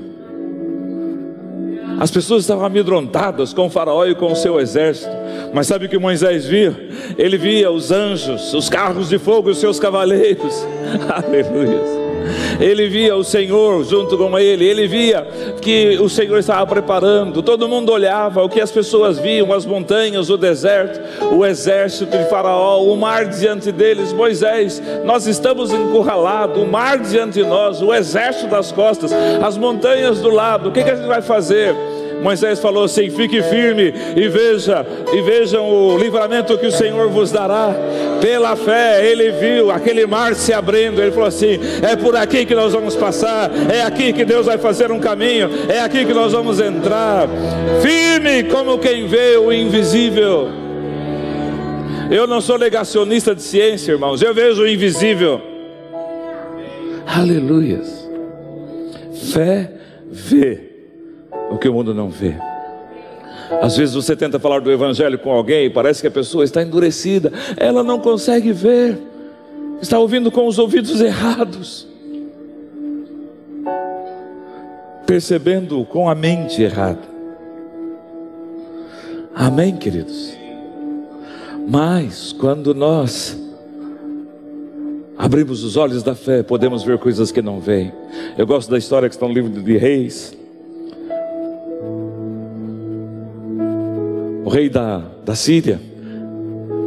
[1.97, 5.15] As pessoas estavam amedrontadas com o faraó e com o seu exército.
[5.53, 6.75] Mas sabe o que Moisés via?
[7.17, 10.65] Ele via os anjos, os carros de fogo e os seus cavaleiros.
[11.07, 12.04] Aleluia.
[12.59, 15.27] Ele via o Senhor junto com ele, ele via
[15.61, 17.41] que o Senhor estava preparando.
[17.41, 20.99] Todo mundo olhava o que as pessoas viam: as montanhas, o deserto,
[21.33, 24.13] o exército de Faraó, o mar diante deles.
[24.13, 30.19] Moisés, nós estamos encurralados, o mar diante de nós, o exército das costas, as montanhas
[30.19, 30.69] do lado.
[30.69, 31.75] O que, que a gente vai fazer?
[32.21, 37.31] Moisés falou assim: fique firme e veja, e vejam o livramento que o Senhor vos
[37.31, 37.75] dará.
[38.21, 41.01] Pela fé, ele viu aquele mar se abrindo.
[41.01, 44.57] Ele falou assim: é por aqui que nós vamos passar, é aqui que Deus vai
[44.57, 47.27] fazer um caminho, é aqui que nós vamos entrar.
[47.81, 50.49] Firme como quem vê o invisível.
[52.09, 55.41] Eu não sou negacionista de ciência, irmãos, eu vejo o invisível.
[57.07, 58.07] Aleluias.
[59.31, 59.71] Fé
[60.11, 60.74] vê
[61.49, 62.35] o que o mundo não vê.
[63.61, 66.61] Às vezes você tenta falar do Evangelho com alguém e parece que a pessoa está
[66.61, 68.97] endurecida, ela não consegue ver,
[69.81, 71.87] está ouvindo com os ouvidos errados,
[75.05, 77.15] percebendo com a mente errada.
[79.35, 80.35] Amém, queridos?
[81.67, 83.37] Mas quando nós
[85.17, 87.91] abrimos os olhos da fé, podemos ver coisas que não veem.
[88.37, 90.35] Eu gosto da história que está no livro de Reis.
[94.55, 95.81] Rei da, da Síria,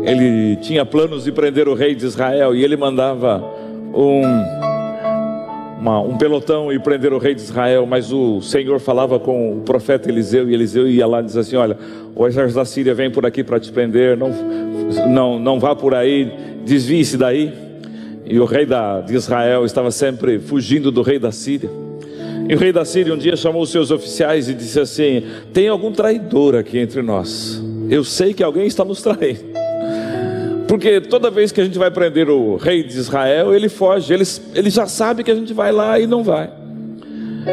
[0.02, 3.44] ele tinha planos de prender o rei de Israel e ele mandava
[3.94, 4.22] um,
[5.78, 9.60] uma, um pelotão e prender o rei de Israel, mas o Senhor falava com o
[9.60, 11.76] profeta Eliseu e Eliseu ia lá e dizia assim: Olha,
[12.16, 14.30] o exército da Síria vem por aqui para te prender, não,
[15.06, 16.32] não, não vá por aí,
[16.64, 17.52] desvie-se daí.
[18.24, 21.68] E o rei da, de Israel estava sempre fugindo do rei da Síria.
[22.48, 25.68] E o rei da Síria um dia chamou os seus oficiais e disse assim: Tem
[25.68, 27.62] algum traidor aqui entre nós?
[27.90, 29.58] Eu sei que alguém está nos traindo.
[30.66, 34.24] Porque toda vez que a gente vai prender o rei de Israel, ele foge, ele,
[34.54, 36.50] ele já sabe que a gente vai lá e não vai.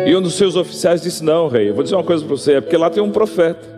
[0.06, 2.62] E um dos seus oficiais disse: Não, rei, vou dizer uma coisa para você: é
[2.62, 3.76] porque lá tem um profeta.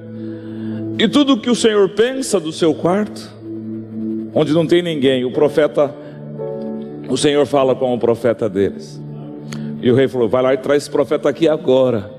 [1.00, 3.28] E tudo que o Senhor pensa do seu quarto,
[4.36, 5.94] onde não tem ninguém, o profeta,
[7.10, 9.07] o Senhor fala com o profeta deles.
[9.82, 12.12] E o rei falou: Vai lá e traz esse profeta aqui agora.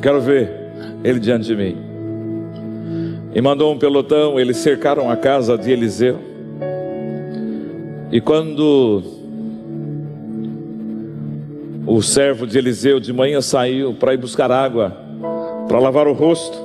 [0.00, 0.50] Quero ver
[1.04, 1.76] ele diante de mim.
[3.34, 6.18] E mandou um pelotão, eles cercaram a casa de Eliseu.
[8.10, 9.02] E quando
[11.86, 14.96] o servo de Eliseu de manhã saiu para ir buscar água,
[15.66, 16.58] para lavar o rosto,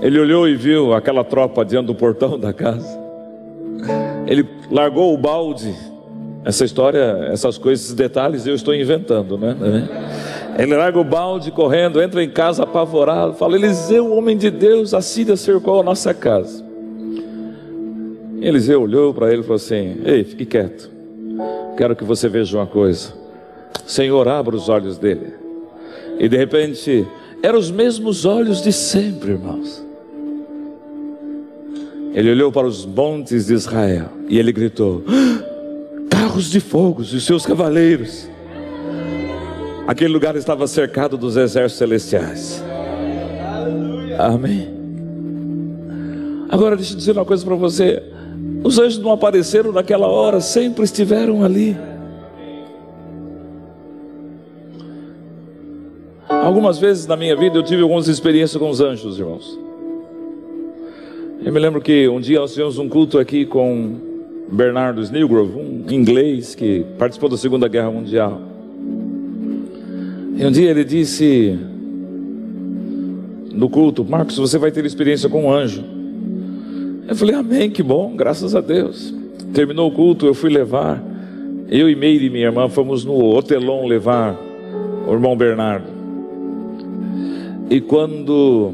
[0.00, 2.98] ele olhou e viu aquela tropa diante do portão da casa.
[4.26, 5.74] Ele largou o balde
[6.44, 9.56] essa história, essas coisas, esses detalhes eu estou inventando, né?
[10.58, 15.00] Ele larga o balde correndo, entra em casa apavorado, fala: Eliseu, homem de Deus, a
[15.00, 16.64] Síria cercou a nossa casa.
[18.40, 20.90] Eliseu olhou para ele e falou assim: Ei, fique quieto.
[21.76, 23.12] quero que você veja uma coisa.
[23.86, 25.34] Senhor, abra os olhos dele.
[26.18, 27.06] E de repente,
[27.42, 29.84] eram os mesmos olhos de sempre, irmãos.
[32.14, 35.04] Ele olhou para os montes de Israel e ele gritou:
[36.28, 38.28] Carros de fogo e seus cavaleiros.
[39.86, 42.62] Aquele lugar estava cercado dos exércitos celestiais.
[44.18, 44.68] Amém.
[46.50, 48.02] Agora deixa eu dizer uma coisa para você.
[48.62, 51.74] Os anjos não apareceram naquela hora, sempre estiveram ali.
[56.28, 59.58] Algumas vezes na minha vida eu tive algumas experiências com os anjos, irmãos.
[61.42, 64.07] Eu me lembro que um dia nós tivemos um culto aqui com
[64.50, 68.40] Bernardo Snellgrove, um inglês que participou da Segunda Guerra Mundial.
[70.36, 71.58] E um dia ele disse
[73.52, 75.84] no culto: Marcos, você vai ter experiência com um anjo.
[77.06, 79.14] Eu falei: Amém, que bom, graças a Deus.
[79.52, 81.02] Terminou o culto, eu fui levar.
[81.68, 84.34] Eu e Meire, minha irmã, fomos no hotelão levar
[85.06, 85.86] o irmão Bernardo.
[87.68, 88.72] E quando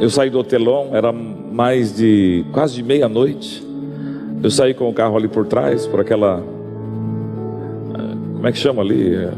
[0.00, 1.12] eu saí do hotelão, era
[1.54, 3.64] mais de quase de meia-noite.
[4.42, 6.42] Eu saí com o carro ali por trás, por aquela.
[8.34, 9.28] Como é que chama ali?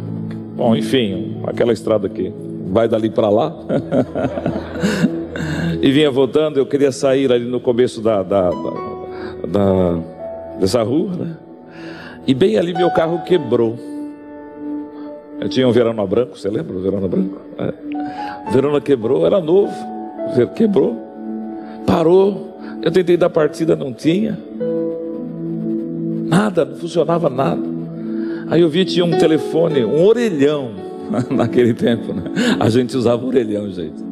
[0.56, 2.32] Bom, enfim, aquela estrada que
[2.68, 3.54] vai dali para lá.
[5.82, 8.72] e vinha voltando, eu queria sair ali no começo da, da, da,
[9.46, 9.98] da
[10.58, 11.36] dessa rua, né?
[12.26, 13.76] E bem ali meu carro quebrou.
[15.38, 17.38] Eu tinha um Verona branco, você lembra o Verona branco?
[17.58, 18.50] É.
[18.50, 19.74] Verona quebrou, era novo.
[20.56, 21.05] Quebrou,
[21.86, 22.58] parou.
[22.82, 24.38] Eu tentei dar partida, não tinha.
[26.26, 27.62] Nada, não funcionava nada.
[28.48, 30.70] Aí eu vi tinha um telefone, um orelhão
[31.30, 32.22] naquele tempo, né?
[32.60, 34.04] A gente usava orelhão, gente.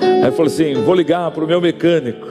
[0.00, 2.26] Aí eu falei assim: vou ligar para o meu mecânico.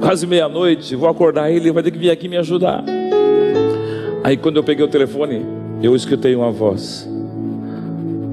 [0.00, 2.84] Quase meia-noite, vou acordar ele, vai ter que vir aqui me ajudar.
[4.24, 5.44] Aí quando eu peguei o telefone,
[5.82, 7.08] eu escutei uma voz: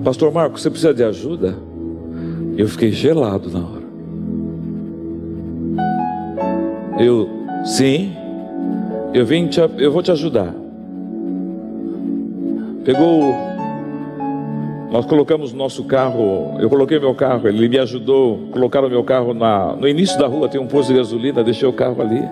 [0.03, 1.55] Pastor Marcos, você precisa de ajuda?
[2.57, 3.76] Eu fiquei gelado na hora.
[6.99, 7.29] Eu,
[7.63, 8.15] sim,
[9.13, 10.53] eu vim, te, eu vou te ajudar.
[12.83, 13.35] Pegou,
[14.91, 19.75] nós colocamos nosso carro, eu coloquei meu carro, ele me ajudou, colocaram meu carro na,
[19.75, 22.23] no início da rua, tem um posto de gasolina, deixei o carro ali.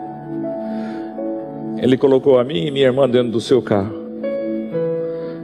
[1.78, 3.94] Ele colocou a mim e minha irmã dentro do seu carro.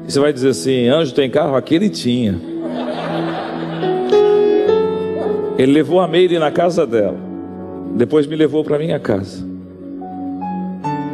[0.08, 1.56] Você vai dizer assim: anjo tem carro?
[1.56, 2.36] Aqui ele tinha.
[5.58, 7.31] Ele levou a Meire na casa dela.
[7.96, 9.46] Depois me levou para minha casa.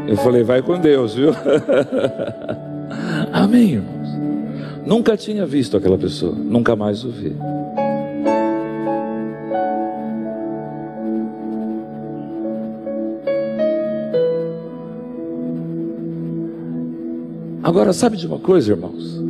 [0.07, 1.31] Eu falei: vai com Deus, viu?
[3.33, 4.07] Amém, irmãos.
[4.85, 7.35] Nunca tinha visto aquela pessoa, nunca mais o vi.
[17.61, 19.21] Agora, sabe de uma coisa, irmãos?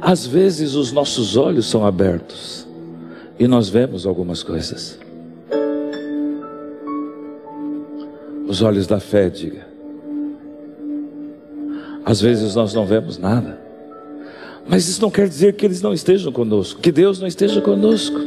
[0.00, 2.66] Às vezes os nossos olhos são abertos
[3.36, 4.96] e nós vemos algumas coisas.
[8.52, 9.66] Os olhos da fé, diga.
[12.04, 13.58] Às vezes nós não vemos nada.
[14.68, 18.20] Mas isso não quer dizer que eles não estejam conosco, que Deus não esteja conosco.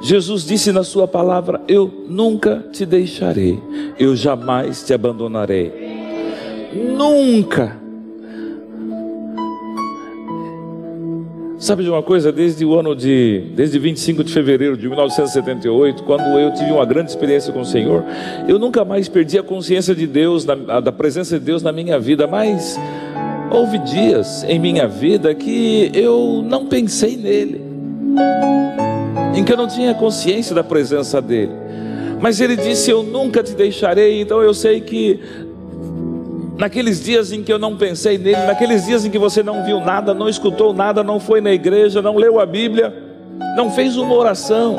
[0.00, 3.60] Jesus disse na sua palavra: Eu nunca te deixarei,
[3.98, 5.72] eu jamais te abandonarei.
[6.96, 7.81] Nunca.
[11.62, 12.32] Sabe de uma coisa?
[12.32, 17.10] Desde o ano de, desde 25 de fevereiro de 1978, quando eu tive uma grande
[17.10, 18.04] experiência com o Senhor,
[18.48, 22.26] eu nunca mais perdi a consciência de Deus, da presença de Deus na minha vida,
[22.26, 22.80] mas
[23.48, 27.62] houve dias em minha vida que eu não pensei nele,
[29.32, 31.52] em que eu não tinha consciência da presença dele.
[32.22, 34.20] Mas ele disse: Eu nunca te deixarei.
[34.20, 35.18] Então eu sei que
[36.56, 39.80] naqueles dias em que eu não pensei nele, naqueles dias em que você não viu
[39.80, 42.94] nada, não escutou nada, não foi na igreja, não leu a Bíblia,
[43.56, 44.76] não fez uma oração,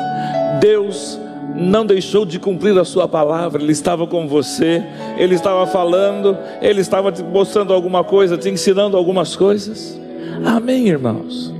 [0.60, 1.18] Deus
[1.56, 4.82] não deixou de cumprir a sua palavra, Ele estava com você,
[5.16, 9.98] Ele estava falando, Ele estava te mostrando alguma coisa, te ensinando algumas coisas.
[10.44, 11.54] Amém, irmãos.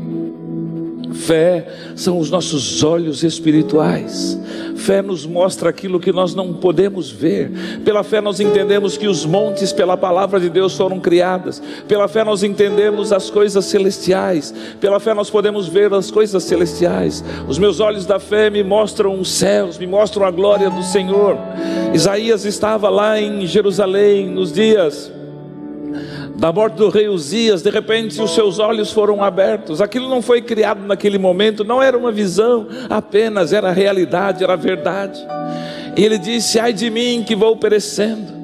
[1.14, 4.38] Fé são os nossos olhos espirituais.
[4.74, 7.50] Fé nos mostra aquilo que nós não podemos ver.
[7.84, 11.62] Pela fé nós entendemos que os montes, pela palavra de Deus, foram criadas.
[11.86, 14.52] Pela fé nós entendemos as coisas celestiais.
[14.80, 17.24] Pela fé nós podemos ver as coisas celestiais.
[17.48, 21.38] Os meus olhos da fé me mostram os céus, me mostram a glória do Senhor.
[21.94, 25.13] Isaías estava lá em Jerusalém nos dias
[26.34, 29.80] da morte do rei Uzias, de repente os seus olhos foram abertos.
[29.80, 35.24] Aquilo não foi criado naquele momento, não era uma visão apenas, era realidade, era verdade.
[35.96, 38.34] E ele disse: Ai de mim que vou perecendo,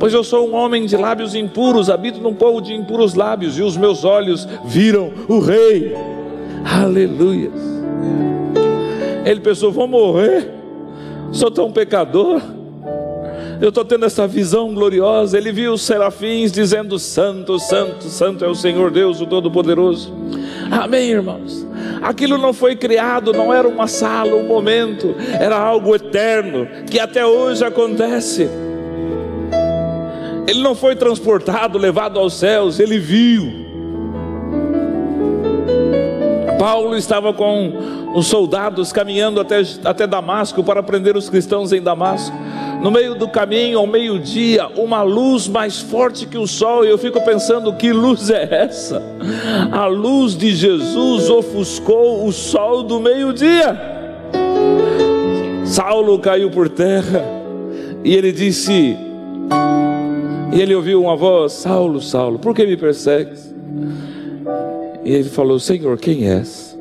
[0.00, 3.62] Pois eu sou um homem de lábios impuros, habito num povo de impuros lábios, e
[3.62, 5.94] os meus olhos viram o Rei.
[6.64, 7.50] Aleluia.
[9.26, 10.50] Ele pensou: vou morrer,
[11.32, 12.40] sou tão pecador.
[13.60, 15.36] Eu estou tendo essa visão gloriosa.
[15.36, 20.14] Ele viu os serafins dizendo: Santo, Santo, Santo é o Senhor Deus, o Todo-Poderoso.
[20.70, 21.66] Amém, irmãos.
[22.00, 27.26] Aquilo não foi criado, não era uma sala, um momento, era algo eterno que até
[27.26, 28.48] hoje acontece.
[30.46, 33.68] Ele não foi transportado, levado aos céus, ele viu.
[36.58, 37.72] Paulo estava com
[38.14, 42.36] os soldados caminhando até, até Damasco para prender os cristãos em Damasco.
[42.82, 46.96] No meio do caminho, ao meio-dia, uma luz mais forte que o sol, e eu
[46.96, 49.02] fico pensando: que luz é essa?
[49.70, 53.78] A luz de Jesus ofuscou o sol do meio-dia.
[55.64, 57.22] Saulo caiu por terra
[58.02, 58.96] e ele disse:
[60.52, 63.54] e ele ouviu uma voz: Saulo, Saulo, por que me persegues?
[65.04, 66.78] E ele falou: Senhor, quem és?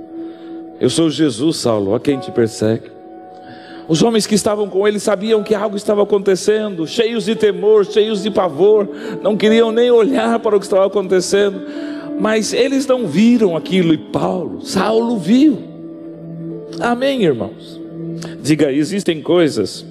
[0.79, 2.98] Eu sou Jesus, Saulo, a quem te persegue.
[3.89, 8.23] Os homens que estavam com ele sabiam que algo estava acontecendo, cheios de temor, cheios
[8.23, 8.87] de pavor,
[9.21, 11.59] não queriam nem olhar para o que estava acontecendo,
[12.19, 15.57] mas eles não viram aquilo e Paulo, Saulo viu.
[16.79, 17.81] Amém, irmãos?
[18.41, 19.85] Diga, existem coisas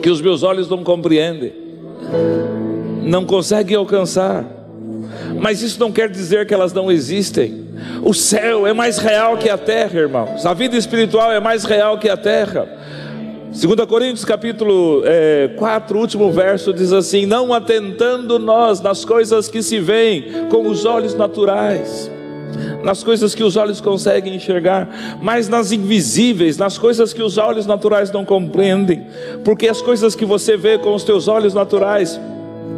[0.00, 1.66] que os meus olhos não compreendem
[3.06, 4.44] não conseguem alcançar.
[5.40, 7.66] Mas isso não quer dizer que elas não existem.
[8.02, 10.44] O céu é mais real que a terra, irmãos.
[10.44, 12.68] A vida espiritual é mais real que a terra.
[13.56, 19.62] 2 Coríntios capítulo é, 4, último verso, diz assim: Não atentando nós nas coisas que
[19.62, 22.10] se veem com os olhos naturais,
[22.84, 27.64] nas coisas que os olhos conseguem enxergar, mas nas invisíveis, nas coisas que os olhos
[27.64, 29.06] naturais não compreendem,
[29.42, 32.20] porque as coisas que você vê com os teus olhos naturais,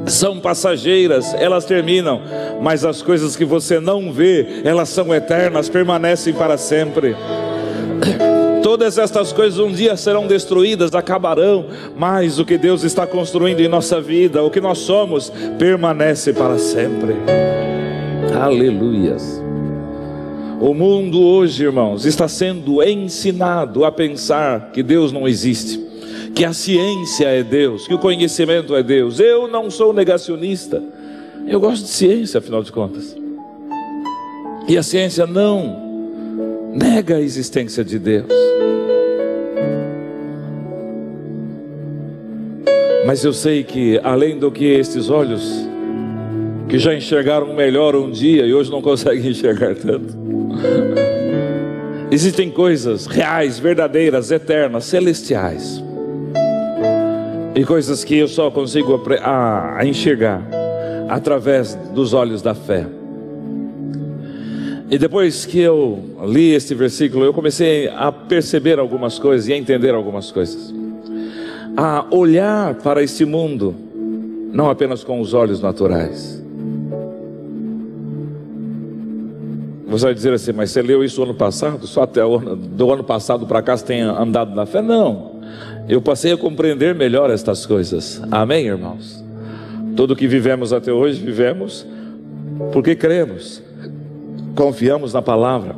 [0.06, 2.22] são passageiras, elas terminam,
[2.62, 7.16] mas as coisas que você não vê, elas são eternas, permanecem para sempre.
[8.68, 11.64] Todas estas coisas um dia serão destruídas, acabarão,
[11.96, 16.58] mas o que Deus está construindo em nossa vida, o que nós somos, permanece para
[16.58, 17.14] sempre.
[18.38, 19.42] Aleluias.
[20.60, 25.82] O mundo hoje, irmãos, está sendo ensinado a pensar que Deus não existe
[26.34, 29.18] que a ciência é Deus, que o conhecimento é Deus.
[29.18, 30.82] Eu não sou negacionista.
[31.46, 33.16] Eu gosto de ciência, afinal de contas.
[34.68, 35.87] E a ciência não
[36.78, 38.32] nega a existência de Deus.
[43.04, 45.66] Mas eu sei que além do que estes olhos
[46.68, 50.16] que já enxergaram melhor um dia e hoje não conseguem enxergar tanto.
[52.10, 55.82] Existem coisas reais, verdadeiras, eternas, celestiais
[57.54, 60.42] e coisas que eu só consigo a, a enxergar
[61.08, 62.97] através dos olhos da fé.
[64.90, 69.56] E depois que eu li este versículo, eu comecei a perceber algumas coisas e a
[69.56, 70.74] entender algumas coisas.
[71.76, 73.74] A olhar para este mundo,
[74.52, 76.42] não apenas com os olhos naturais.
[79.86, 81.86] Você vai dizer assim, mas você leu isso ano passado?
[81.86, 84.82] Só até ano, do ano passado para cá você tem andado na fé?
[84.82, 85.38] Não
[85.88, 88.20] eu passei a compreender melhor estas coisas.
[88.30, 89.24] Amém, irmãos?
[89.96, 91.86] Tudo que vivemos até hoje, vivemos
[92.72, 93.62] porque cremos,
[94.58, 95.76] confiamos na palavra,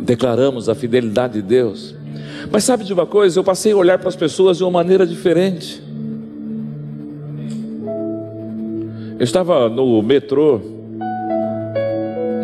[0.00, 1.92] declaramos a fidelidade de Deus.
[2.52, 3.36] Mas sabe de uma coisa?
[3.36, 5.82] Eu passei a olhar para as pessoas de uma maneira diferente.
[9.18, 10.60] Eu estava no metrô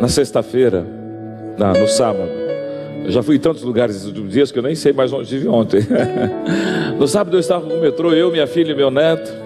[0.01, 0.85] na sexta-feira,
[1.81, 2.29] no sábado.
[3.05, 5.81] Eu já fui em tantos lugares dias que eu nem sei mais onde estive ontem.
[6.99, 9.41] no sábado eu estava no metrô, eu, minha filha e meu neto.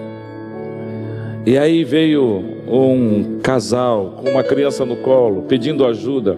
[1.47, 6.37] E aí veio um casal com uma criança no colo, pedindo ajuda.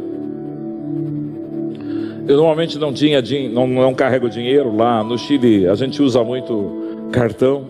[2.29, 5.67] Eu normalmente não tinha, não, não carrego dinheiro lá no Chile.
[5.67, 7.65] A gente usa muito cartão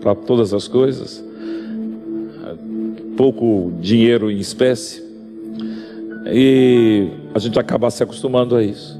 [0.00, 1.22] para todas as coisas,
[3.18, 5.04] pouco dinheiro em espécie.
[6.32, 8.97] E a gente acaba se acostumando a isso.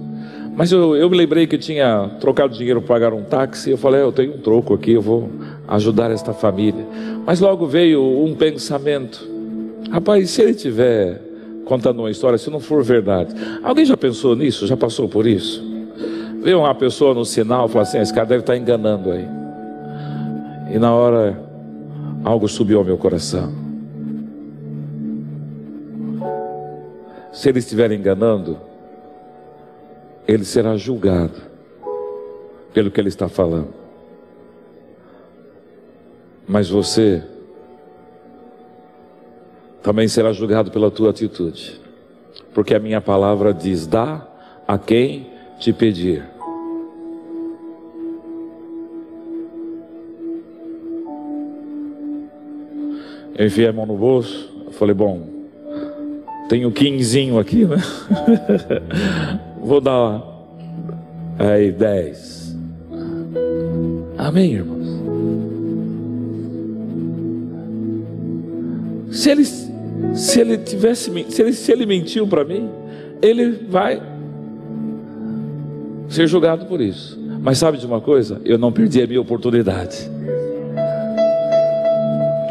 [0.59, 3.71] Mas eu, eu me lembrei que tinha trocado dinheiro para pagar um táxi.
[3.71, 5.31] Eu falei, eu tenho um troco aqui, eu vou
[5.69, 6.85] ajudar esta família.
[7.25, 9.25] Mas logo veio um pensamento:
[9.89, 11.23] rapaz, se ele tiver
[11.65, 13.33] contando uma história, se não for verdade,
[13.63, 14.67] alguém já pensou nisso?
[14.67, 15.65] Já passou por isso?
[16.43, 19.29] Veio uma pessoa no sinal e falou assim: esse cara deve estar enganando aí.
[20.75, 21.41] E na hora,
[22.25, 23.53] algo subiu ao meu coração.
[27.33, 28.68] Se ele estiver enganando,
[30.29, 31.41] ele será julgado
[32.75, 33.73] pelo que ele está falando.
[36.47, 37.25] Mas você
[39.83, 41.81] também será julgado pela tua atitude.
[42.53, 44.27] Porque a minha palavra diz: dá
[44.67, 46.23] a quem te pedir.
[53.35, 55.29] Eu enfiei a mão no bolso, falei, bom,
[56.49, 57.77] tenho quinzinho aqui, né?
[59.63, 60.23] Vou dar
[61.39, 62.57] aí dez.
[64.17, 64.79] Amém, irmãos?
[69.13, 72.69] Se ele, se ele tivesse, se ele, se ele mentiu para mim,
[73.23, 74.01] ele vai
[76.09, 77.19] ser julgado por isso.
[77.41, 78.41] Mas sabe de uma coisa?
[78.45, 80.11] Eu não perdi a minha oportunidade.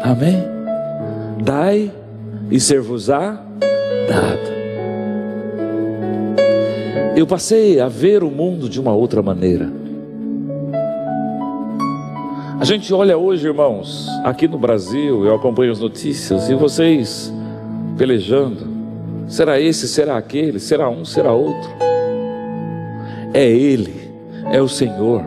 [0.02, 0.42] Amém?
[1.44, 1.92] Dai
[2.50, 3.44] e ser-vos-á
[4.08, 4.57] dado.
[7.18, 9.68] Eu passei a ver o mundo de uma outra maneira.
[12.60, 17.34] A gente olha hoje, irmãos, aqui no Brasil, eu acompanho as notícias e vocês
[17.96, 18.68] pelejando.
[19.26, 21.68] Será esse, será aquele, será um, será outro.
[23.34, 24.12] É Ele,
[24.52, 25.20] é o Senhor.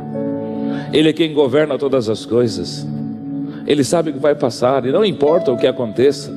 [0.94, 2.88] Ele é quem governa todas as coisas.
[3.68, 6.34] Ele sabe o que vai passar e não importa o que aconteça.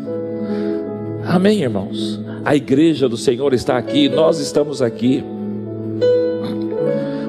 [1.25, 2.21] Amém, irmãos?
[2.45, 5.23] A igreja do Senhor está aqui, nós estamos aqui.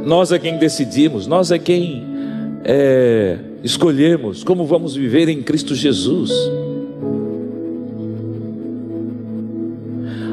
[0.05, 2.05] Nós é quem decidimos, nós é quem
[2.63, 6.31] é, escolhemos como vamos viver em Cristo Jesus.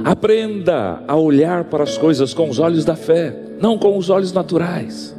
[0.05, 4.31] Aprenda a olhar para as coisas com os olhos da fé, não com os olhos
[4.31, 5.17] naturais.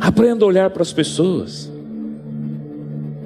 [0.00, 1.70] Aprenda a olhar para as pessoas,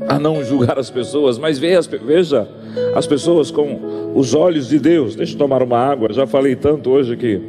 [0.06, 2.46] a não julgar as pessoas, mas veja
[2.94, 5.14] as pessoas com os olhos de Deus.
[5.14, 7.40] Deixa eu tomar uma água, já falei tanto hoje aqui.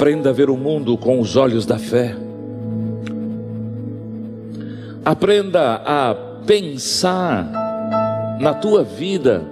[0.03, 2.17] Aprenda a ver o mundo com os olhos da fé.
[5.05, 6.13] Aprenda a
[6.45, 7.49] pensar
[8.41, 9.45] na tua vida,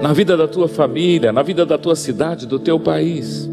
[0.00, 3.50] na vida da tua família, na vida da tua cidade, do teu país,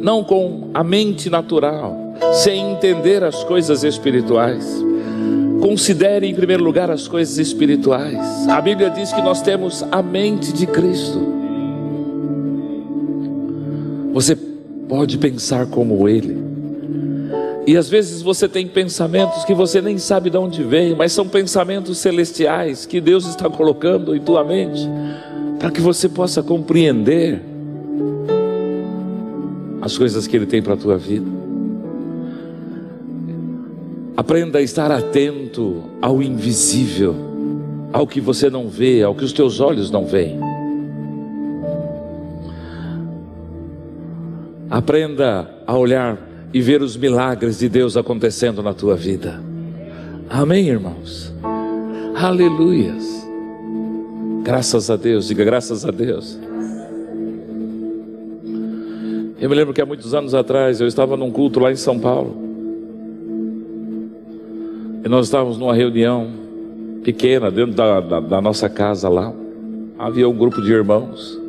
[0.00, 1.96] não com a mente natural,
[2.32, 4.84] sem entender as coisas espirituais.
[5.60, 8.18] Considere em primeiro lugar as coisas espirituais.
[8.48, 11.41] A Bíblia diz que nós temos a mente de Cristo.
[14.12, 14.36] Você
[14.88, 16.36] pode pensar como Ele.
[17.66, 21.28] E às vezes você tem pensamentos que você nem sabe de onde vem, mas são
[21.28, 24.88] pensamentos celestiais que Deus está colocando em tua mente,
[25.58, 27.40] para que você possa compreender
[29.80, 31.26] as coisas que Ele tem para a tua vida.
[34.16, 37.14] Aprenda a estar atento ao invisível,
[37.92, 40.38] ao que você não vê, ao que os teus olhos não veem.
[44.72, 46.16] Aprenda a olhar
[46.50, 49.38] e ver os milagres de Deus acontecendo na tua vida.
[50.30, 51.30] Amém, irmãos?
[52.14, 53.22] Aleluias.
[54.42, 56.38] Graças a Deus, diga graças a Deus.
[59.38, 61.98] Eu me lembro que há muitos anos atrás eu estava num culto lá em São
[61.98, 62.34] Paulo.
[65.04, 66.30] E nós estávamos numa reunião
[67.04, 69.34] pequena dentro da, da, da nossa casa lá.
[69.98, 71.41] Havia um grupo de irmãos.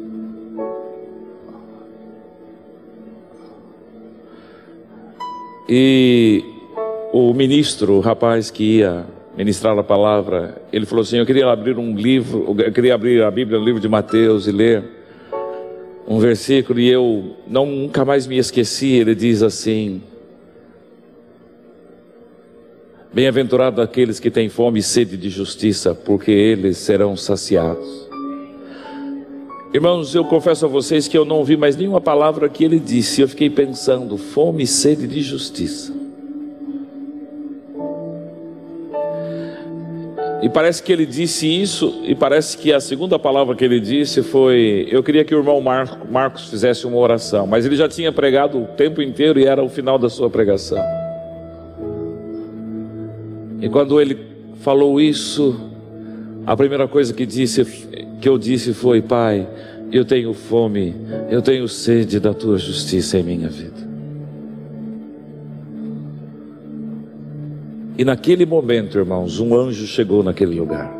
[5.76, 6.45] E
[7.11, 11.80] o ministro, o rapaz que ia ministrar a palavra, ele falou assim: Eu queria abrir
[11.80, 14.84] um livro, eu queria abrir a Bíblia, o livro de Mateus e ler
[16.07, 18.91] um versículo, e eu não, nunca mais me esqueci.
[18.91, 20.03] Ele diz assim:
[23.11, 28.03] Bem-aventurado aqueles que têm fome e sede de justiça, porque eles serão saciados.
[29.74, 33.21] Irmãos, eu confesso a vocês que eu não ouvi mais nenhuma palavra que ele disse.
[33.21, 35.91] Eu fiquei pensando, fome e sede de justiça.
[40.43, 44.21] E parece que ele disse isso, e parece que a segunda palavra que ele disse
[44.21, 48.11] foi: Eu queria que o irmão Marco, Marcos fizesse uma oração, mas ele já tinha
[48.11, 50.84] pregado o tempo inteiro e era o final da sua pregação.
[53.59, 54.19] E quando ele
[54.59, 55.72] falou isso,
[56.45, 57.63] a primeira coisa que disse
[58.19, 59.47] que eu disse foi: Pai,
[59.91, 60.93] eu tenho fome,
[61.29, 63.83] eu tenho sede da tua justiça em minha vida.
[67.97, 70.91] E naquele momento, irmãos, um anjo chegou naquele lugar.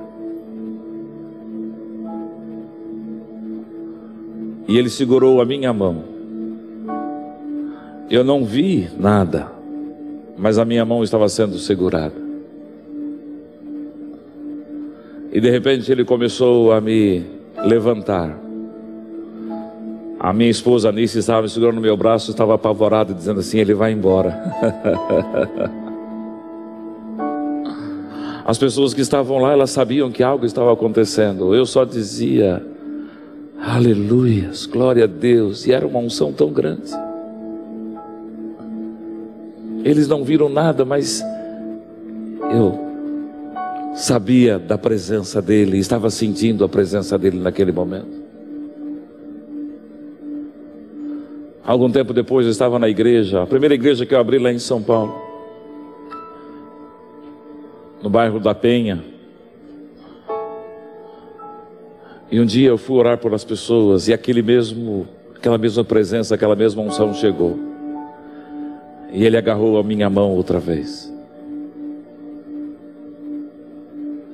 [4.68, 6.04] E ele segurou a minha mão.
[8.10, 9.52] Eu não vi nada,
[10.38, 12.23] mas a minha mão estava sendo segurada.
[15.34, 17.26] E de repente ele começou a me
[17.66, 18.40] levantar.
[20.20, 23.74] A minha esposa Anice estava me segurando no meu braço, estava apavorada, dizendo assim: ele
[23.74, 24.40] vai embora.
[28.46, 31.56] As pessoas que estavam lá, elas sabiam que algo estava acontecendo.
[31.56, 32.64] Eu só dizia:
[33.60, 35.66] Aleluias, glória a Deus.
[35.66, 36.92] E era uma unção tão grande.
[39.84, 41.24] Eles não viram nada, mas
[42.52, 42.83] eu
[43.94, 48.24] sabia da presença dele, estava sentindo a presença dele naquele momento.
[51.64, 54.60] Algum tempo depois eu estava na igreja, a primeira igreja que eu abri lá em
[54.60, 55.16] São Paulo,
[58.02, 59.02] no bairro da Penha.
[62.30, 66.36] E um dia eu fui orar por as pessoas e aquele mesmo, aquela mesma presença,
[66.36, 67.58] aquela mesma unção chegou.
[69.14, 71.13] E ele agarrou a minha mão outra vez.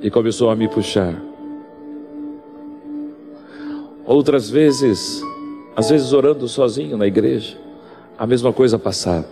[0.01, 1.15] E começou a me puxar.
[4.05, 5.21] Outras vezes
[5.79, 7.57] às vezes orando sozinho na igreja,
[8.17, 9.27] a mesma coisa passava.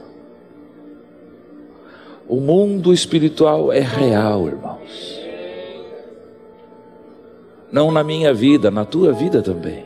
[2.26, 5.20] O mundo espiritual é real, irmãos.
[7.70, 9.86] Não na minha vida, na tua vida também.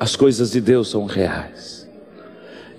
[0.00, 1.86] As coisas de Deus são reais.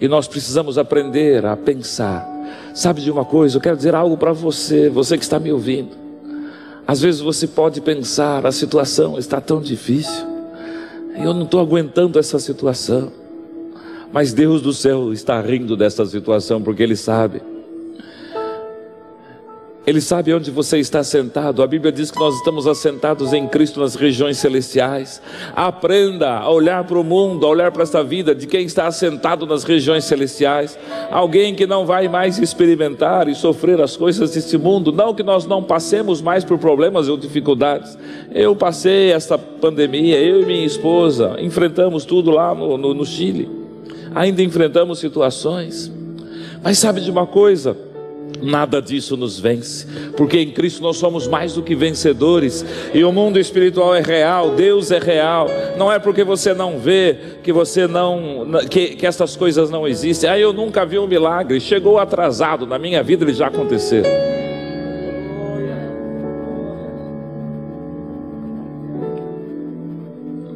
[0.02, 2.28] E nós precisamos aprender a pensar.
[2.76, 3.56] Sabe de uma coisa?
[3.56, 5.92] Eu quero dizer algo para você, você que está me ouvindo.
[6.86, 10.26] Às vezes você pode pensar, a situação está tão difícil.
[11.18, 13.14] Eu não estou aguentando essa situação.
[14.12, 17.42] Mas Deus do céu está rindo dessa situação porque Ele sabe.
[19.86, 21.62] Ele sabe onde você está sentado.
[21.62, 25.22] A Bíblia diz que nós estamos assentados em Cristo nas regiões celestiais.
[25.56, 29.46] Aprenda a olhar para o mundo, a olhar para esta vida de quem está assentado
[29.46, 30.78] nas regiões celestiais.
[31.12, 34.92] Alguém que não vai mais experimentar e sofrer as coisas deste mundo.
[34.92, 37.96] Não que nós não passemos mais por problemas ou dificuldades.
[38.34, 43.48] Eu passei esta pandemia, eu e minha esposa, enfrentamos tudo lá no, no, no Chile.
[44.16, 45.92] Ainda enfrentamos situações.
[46.64, 47.78] Mas sabe de uma coisa?
[48.42, 53.12] Nada disso nos vence, porque em Cristo nós somos mais do que vencedores, e o
[53.12, 55.48] mundo espiritual é real, Deus é real.
[55.78, 60.30] Não é porque você não vê que você não que, que essas coisas não existem.
[60.30, 64.04] Ah, eu nunca vi um milagre, chegou atrasado na minha vida, ele já aconteceu.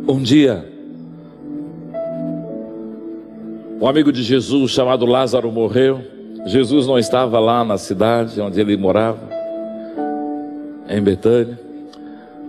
[0.07, 0.65] Um dia,
[3.79, 6.18] um amigo de Jesus chamado Lázaro morreu.
[6.45, 9.19] Jesus não estava lá na cidade onde ele morava,
[10.89, 11.59] em Betânia.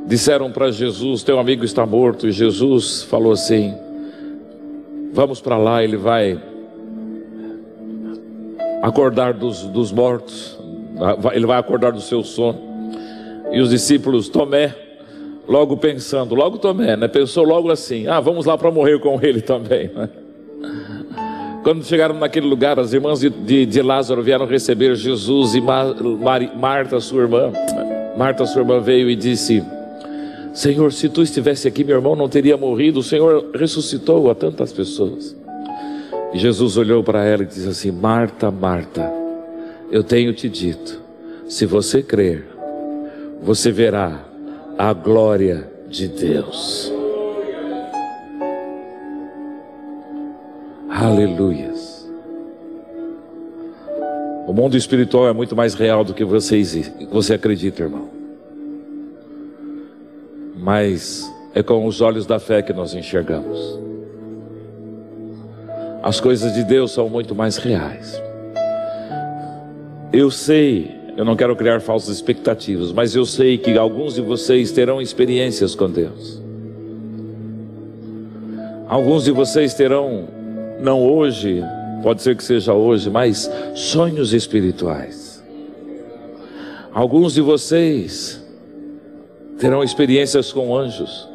[0.06, 2.26] Disseram para Jesus: Teu amigo está morto.
[2.26, 3.74] E Jesus falou assim:
[5.12, 6.40] Vamos para lá, ele vai
[8.82, 10.58] acordar dos, dos mortos,
[11.32, 12.58] ele vai acordar do seu sono.
[13.52, 14.74] E os discípulos, Tomé,
[15.46, 17.08] logo pensando, logo Tomé, né?
[17.08, 19.88] Pensou logo assim: Ah, vamos lá para morrer com ele também.
[19.88, 20.08] Né?
[21.62, 25.94] Quando chegaram naquele lugar, as irmãs de, de, de Lázaro vieram receber Jesus e Mar,
[26.02, 27.52] Mar, Marta, sua irmã,
[28.16, 29.62] Marta, sua irmã, veio e disse:
[30.54, 33.00] Senhor, se tu estivesse aqui, meu irmão não teria morrido.
[33.00, 35.36] O Senhor ressuscitou a tantas pessoas.
[36.32, 39.12] E Jesus olhou para ela e disse assim: Marta, Marta,
[39.90, 40.98] eu tenho te dito,
[41.46, 42.46] se você crer,
[43.42, 44.24] você verá
[44.78, 46.99] a glória de Deus.
[51.00, 52.06] Aleluias.
[54.46, 56.62] O mundo espiritual é muito mais real do que você,
[57.10, 58.10] você acredita, irmão.
[60.58, 63.80] Mas é com os olhos da fé que nós enxergamos.
[66.02, 68.22] As coisas de Deus são muito mais reais.
[70.12, 74.70] Eu sei, eu não quero criar falsas expectativas, mas eu sei que alguns de vocês
[74.70, 76.42] terão experiências com Deus.
[78.86, 80.39] Alguns de vocês terão
[80.82, 81.62] não hoje,
[82.02, 85.42] pode ser que seja hoje, mas sonhos espirituais.
[86.92, 88.42] Alguns de vocês
[89.58, 91.28] terão experiências com anjos.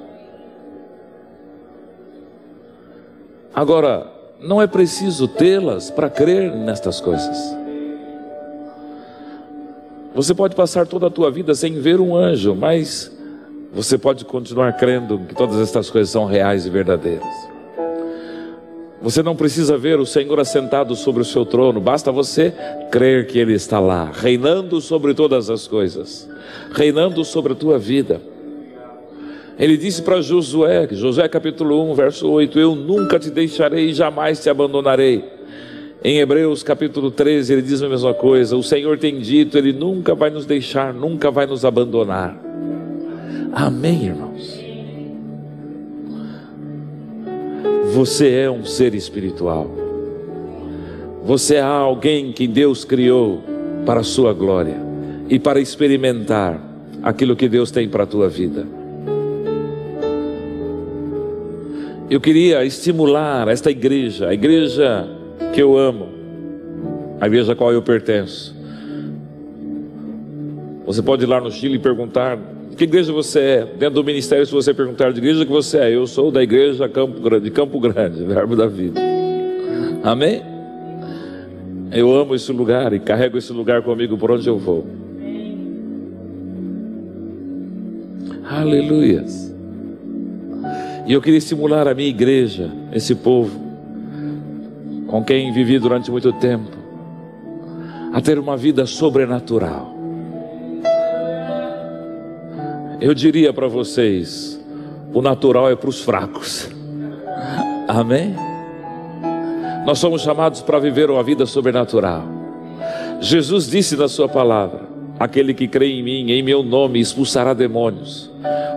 [3.54, 7.38] Agora, não é preciso tê-las para crer nestas coisas.
[10.14, 13.12] Você pode passar toda a tua vida sem ver um anjo, mas
[13.74, 17.55] você pode continuar crendo que todas estas coisas são reais e verdadeiras.
[19.06, 22.52] Você não precisa ver o Senhor assentado sobre o seu trono, basta você
[22.90, 26.28] crer que Ele está lá, reinando sobre todas as coisas,
[26.74, 28.20] reinando sobre a tua vida.
[29.60, 34.42] Ele disse para Josué, Josué capítulo 1, verso 8: Eu nunca te deixarei e jamais
[34.42, 35.24] te abandonarei.
[36.04, 40.16] Em Hebreus capítulo 13, ele diz a mesma coisa: O Senhor tem dito, Ele nunca
[40.16, 42.36] vai nos deixar, nunca vai nos abandonar.
[43.54, 44.65] Amém, irmãos?
[47.96, 49.72] Você é um ser espiritual.
[51.24, 53.42] Você é alguém que Deus criou
[53.86, 54.76] para a sua glória
[55.30, 56.62] e para experimentar
[57.02, 58.68] aquilo que Deus tem para a tua vida.
[62.10, 65.08] Eu queria estimular esta igreja, a igreja
[65.54, 66.10] que eu amo,
[67.22, 68.54] a igreja a qual eu pertenço.
[70.86, 72.38] Você pode ir lá no Chile e perguntar
[72.76, 73.66] que igreja você é.
[73.66, 76.88] Dentro do ministério, se você perguntar de igreja que você é, eu sou da igreja
[76.90, 79.00] Campo Grande, Campo Grande, verbo da vida.
[80.04, 80.42] Amém?
[81.92, 84.86] Eu amo esse lugar e carrego esse lugar comigo por onde eu vou.
[88.44, 89.54] Aleluias.
[91.08, 93.60] E eu queria estimular a minha igreja, esse povo,
[95.08, 96.72] com quem vivi durante muito tempo,
[98.12, 99.95] a ter uma vida sobrenatural.
[103.00, 104.60] Eu diria para vocês:
[105.14, 106.70] o natural é para os fracos.
[107.88, 108.36] Amém?
[109.86, 112.24] Nós somos chamados para viver uma vida sobrenatural.
[113.22, 114.82] Jesus disse na Sua palavra:
[115.20, 118.32] Aquele que crê em mim, em meu nome, expulsará demônios.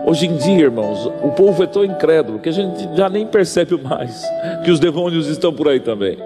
[0.05, 3.77] Hoje em dia, irmãos, o povo é tão incrédulo que a gente já nem percebe
[3.81, 4.23] mais
[4.63, 6.17] que os demônios estão por aí também.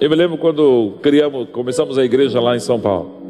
[0.00, 3.23] Eu me lembro quando criamos, começamos a igreja lá em São Paulo.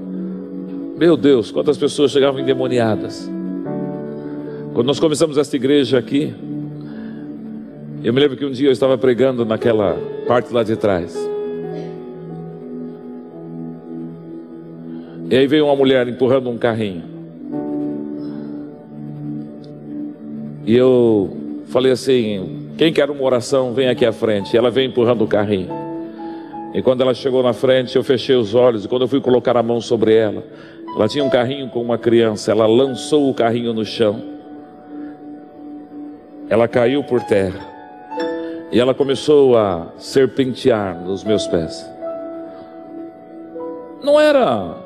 [0.97, 3.29] Meu Deus, quantas pessoas chegavam endemoniadas.
[4.73, 6.33] Quando nós começamos esta igreja aqui,
[8.03, 11.17] eu me lembro que um dia eu estava pregando naquela parte lá de trás.
[15.29, 17.03] E aí veio uma mulher empurrando um carrinho.
[20.65, 21.37] E eu
[21.67, 24.55] falei assim: quem quer uma oração, vem aqui à frente.
[24.55, 25.71] E ela veio empurrando o carrinho.
[26.75, 28.85] E quando ela chegou na frente, eu fechei os olhos.
[28.85, 30.45] E quando eu fui colocar a mão sobre ela,
[30.95, 32.53] ela tinha um carrinho com uma criança.
[32.53, 34.23] Ela lançou o carrinho no chão.
[36.49, 37.61] Ela caiu por terra.
[38.71, 41.89] E ela começou a serpentear nos meus pés.
[44.03, 44.77] Não era,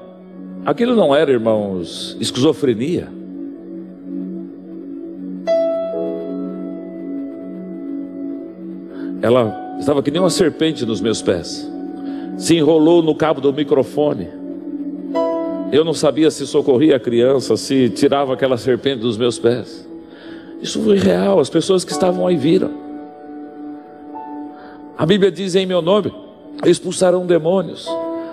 [0.64, 3.08] aquilo não era, irmãos, esquizofrenia.
[9.20, 11.70] Ela estava que nem uma serpente nos meus pés.
[12.36, 14.37] Se enrolou no cabo do microfone.
[15.70, 19.86] Eu não sabia se socorria a criança, se tirava aquela serpente dos meus pés.
[20.62, 22.70] Isso foi real, as pessoas que estavam aí viram.
[24.96, 26.12] A Bíblia diz em meu nome:
[26.64, 27.86] expulsarão demônios.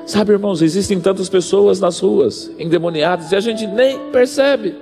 [0.05, 4.75] Sabe, irmãos, existem tantas pessoas nas ruas endemoniadas e a gente nem percebe.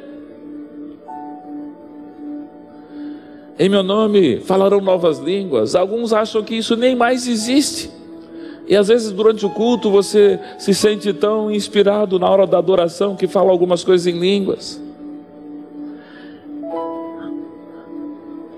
[3.57, 5.75] Em meu nome falarão novas línguas.
[5.75, 7.89] Alguns acham que isso nem mais existe.
[8.67, 13.15] E às vezes durante o culto você se sente tão inspirado na hora da adoração
[13.15, 14.81] que fala algumas coisas em línguas.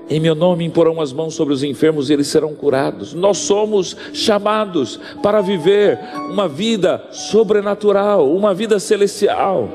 [0.08, 3.16] Em meu nome imporão as mãos sobre os enfermos e eles serão curados.
[3.16, 6.00] Nós somos chamados para viver
[6.30, 9.68] uma vida sobrenatural, uma vida celestial.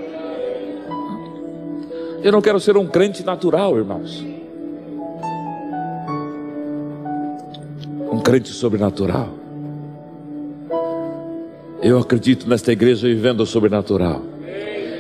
[2.23, 4.25] Eu não quero ser um crente natural, irmãos.
[8.13, 9.40] Um crente sobrenatural.
[11.83, 14.23] Eu acredito nesta igreja vivendo o sobrenatural.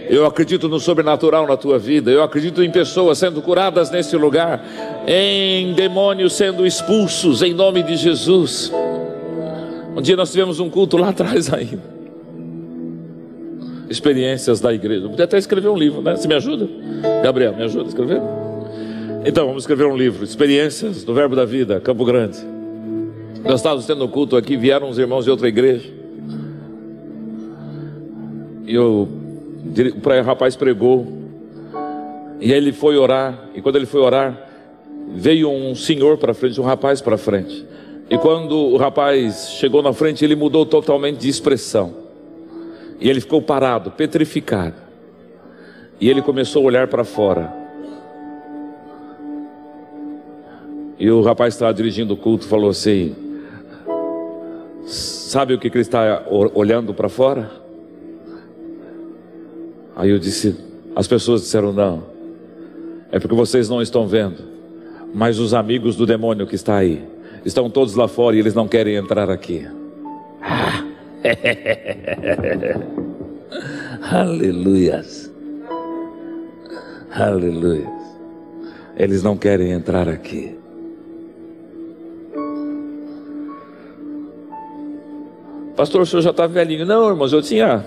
[0.09, 2.11] Eu acredito no sobrenatural na tua vida.
[2.11, 4.65] Eu acredito em pessoas sendo curadas nesse lugar,
[5.07, 8.73] em demônios sendo expulsos em nome de Jesus.
[9.95, 12.01] Um dia nós tivemos um culto lá atrás ainda.
[13.89, 15.05] Experiências da igreja.
[15.05, 16.17] Eu podia até escrever um livro, né?
[16.17, 16.69] Você me ajuda?
[17.23, 18.21] Gabriel, me ajuda a escrever?
[19.25, 20.25] Então, vamos escrever um livro.
[20.25, 22.39] Experiências do Verbo da Vida, Campo Grande.
[23.45, 26.00] Nós estávamos tendo um culto aqui, vieram uns irmãos de outra igreja.
[28.71, 31.05] E o, o rapaz pregou.
[32.41, 33.49] E ele foi orar.
[33.53, 34.49] E quando ele foi orar,
[35.09, 37.67] veio um senhor para frente, um rapaz para frente.
[38.09, 41.93] E quando o rapaz chegou na frente, ele mudou totalmente de expressão.
[43.01, 44.77] E ele ficou parado, petrificado.
[46.01, 47.53] E ele começou a olhar para fora.
[50.97, 53.17] E o rapaz estava dirigindo o culto falou assim:
[54.87, 56.23] Sabe o que, que ele está
[56.55, 57.69] olhando para fora?
[60.01, 60.57] Aí eu disse,
[60.97, 62.05] as pessoas disseram não.
[63.13, 64.43] É porque vocês não estão vendo.
[65.13, 67.05] Mas os amigos do demônio que está aí
[67.45, 69.69] estão todos lá fora e eles não querem entrar aqui.
[70.41, 70.85] Ah.
[74.11, 75.31] Aleluias.
[77.11, 77.93] Aleluia.
[78.97, 80.57] Eles não querem entrar aqui.
[85.77, 86.87] Pastor, o senhor já está velhinho.
[86.87, 87.85] Não, irmãos, eu tinha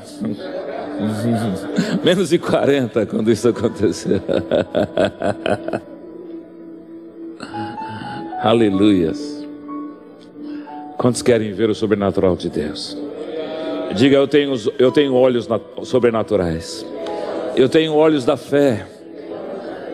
[2.04, 4.22] menos de 40 quando isso aconteceu.
[8.42, 9.44] Aleluias.
[10.98, 12.98] Quantos querem ver o sobrenatural de Deus?
[13.96, 15.48] Diga, eu tenho, eu tenho olhos
[15.84, 16.86] sobrenaturais.
[17.56, 18.88] Eu tenho olhos da fé.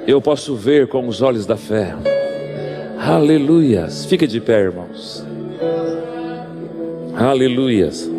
[0.07, 1.95] Eu posso ver com os olhos da fé.
[2.97, 4.05] Aleluias.
[4.05, 5.25] Fica de pé, irmãos.
[7.15, 8.09] Aleluias.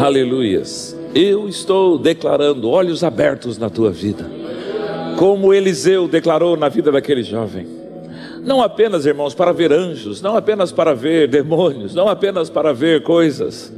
[0.00, 0.96] Aleluias.
[1.14, 4.24] Eu estou declarando olhos abertos na tua vida,
[5.18, 7.66] como Eliseu declarou na vida daquele jovem.
[8.42, 13.02] Não apenas, irmãos, para ver anjos, não apenas para ver demônios, não apenas para ver
[13.02, 13.70] coisas,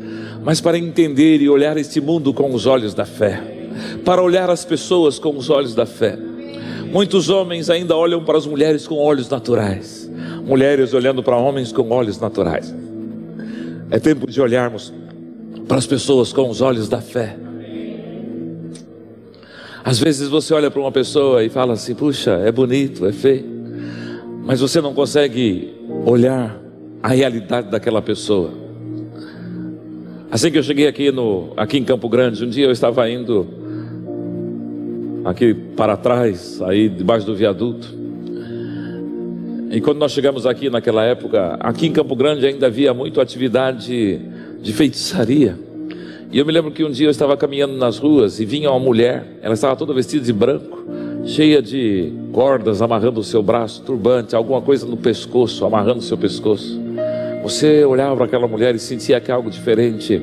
[0.44, 3.42] mas para entender e olhar este mundo com os olhos da fé,
[4.04, 6.16] para olhar as pessoas com os olhos da fé.
[6.92, 10.08] Muitos homens ainda olham para as mulheres com olhos naturais,
[10.46, 12.72] mulheres olhando para homens com olhos naturais.
[13.90, 14.92] É tempo de olharmos
[15.72, 17.34] para as pessoas com os olhos da fé.
[19.82, 23.46] Às vezes você olha para uma pessoa e fala assim: puxa, é bonito, é feio,
[24.44, 25.72] mas você não consegue
[26.04, 26.60] olhar
[27.02, 28.50] a realidade daquela pessoa.
[30.30, 33.48] Assim que eu cheguei aqui, no, aqui em Campo Grande, um dia eu estava indo
[35.24, 37.88] aqui para trás, aí debaixo do viaduto.
[39.70, 44.20] E quando nós chegamos aqui naquela época, aqui em Campo Grande ainda havia muito atividade
[44.62, 45.58] de feitiçaria.
[46.30, 48.80] E eu me lembro que um dia eu estava caminhando nas ruas e vinha uma
[48.80, 50.86] mulher, ela estava toda vestida de branco,
[51.26, 56.16] cheia de cordas amarrando o seu braço, turbante, alguma coisa no pescoço, amarrando o seu
[56.16, 56.80] pescoço.
[57.42, 60.22] Você olhava para aquela mulher e sentia que algo diferente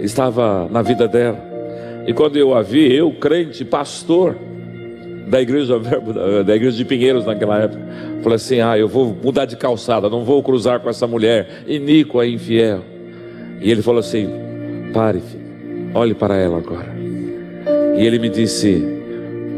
[0.00, 1.42] estava na vida dela.
[2.06, 4.36] E quando eu a vi, eu, crente, pastor
[5.26, 5.80] da igreja
[6.44, 7.80] da igreja de Pinheiros naquela época,
[8.22, 12.26] falei assim: "Ah, eu vou mudar de calçada, não vou cruzar com essa mulher iníqua
[12.26, 12.93] e infiel".
[13.64, 14.28] E ele falou assim:
[14.92, 16.94] pare, filho, olhe para ela agora.
[17.96, 18.84] E ele me disse: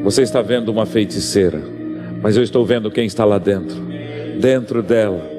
[0.05, 1.61] Você está vendo uma feiticeira,
[2.23, 3.77] mas eu estou vendo quem está lá dentro.
[4.41, 5.35] Dentro dela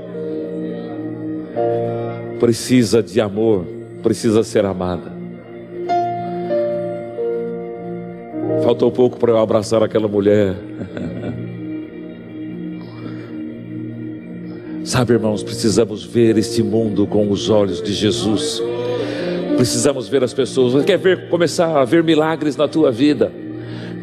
[2.41, 3.65] precisa de amor,
[4.03, 5.15] precisa ser amada.
[8.63, 10.55] Faltou pouco para eu abraçar aquela mulher.
[14.87, 18.63] Sabe, irmãos, precisamos ver este mundo com os olhos de Jesus.
[19.57, 20.85] Precisamos ver as pessoas.
[20.85, 23.29] Quer ver começar a ver milagres na tua vida?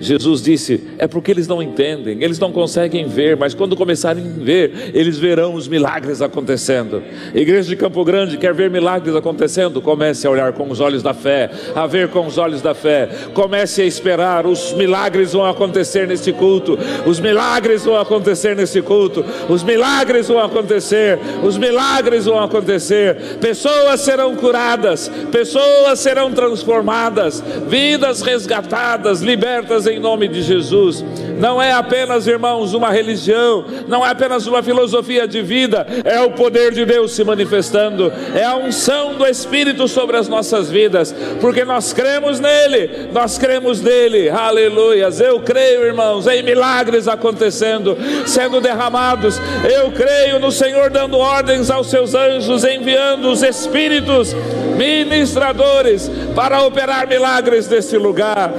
[0.00, 4.44] Jesus disse: é porque eles não entendem, eles não conseguem ver, mas quando começarem a
[4.44, 7.02] ver, eles verão os milagres acontecendo.
[7.34, 9.80] Igreja de Campo Grande quer ver milagres acontecendo?
[9.80, 13.08] Comece a olhar com os olhos da fé, a ver com os olhos da fé.
[13.32, 16.78] Comece a esperar, os milagres vão acontecer neste culto.
[17.06, 19.24] Os milagres vão acontecer neste culto.
[19.48, 21.18] Os milagres vão acontecer.
[21.42, 23.38] Os milagres vão acontecer.
[23.40, 31.04] Pessoas serão curadas, pessoas serão transformadas, vidas resgatadas, libertas em nome de Jesus.
[31.38, 36.30] Não é apenas, irmãos, uma religião, não é apenas uma filosofia de vida, é o
[36.32, 41.64] poder de Deus se manifestando, é a unção do Espírito sobre as nossas vidas, porque
[41.64, 45.20] nós cremos nele, nós cremos nele, aleluias.
[45.20, 49.40] Eu creio, irmãos, em milagres acontecendo, sendo derramados.
[49.64, 54.34] Eu creio no Senhor dando ordens aos seus anjos, enviando os espíritos
[54.76, 58.52] ministradores para operar milagres nesse lugar.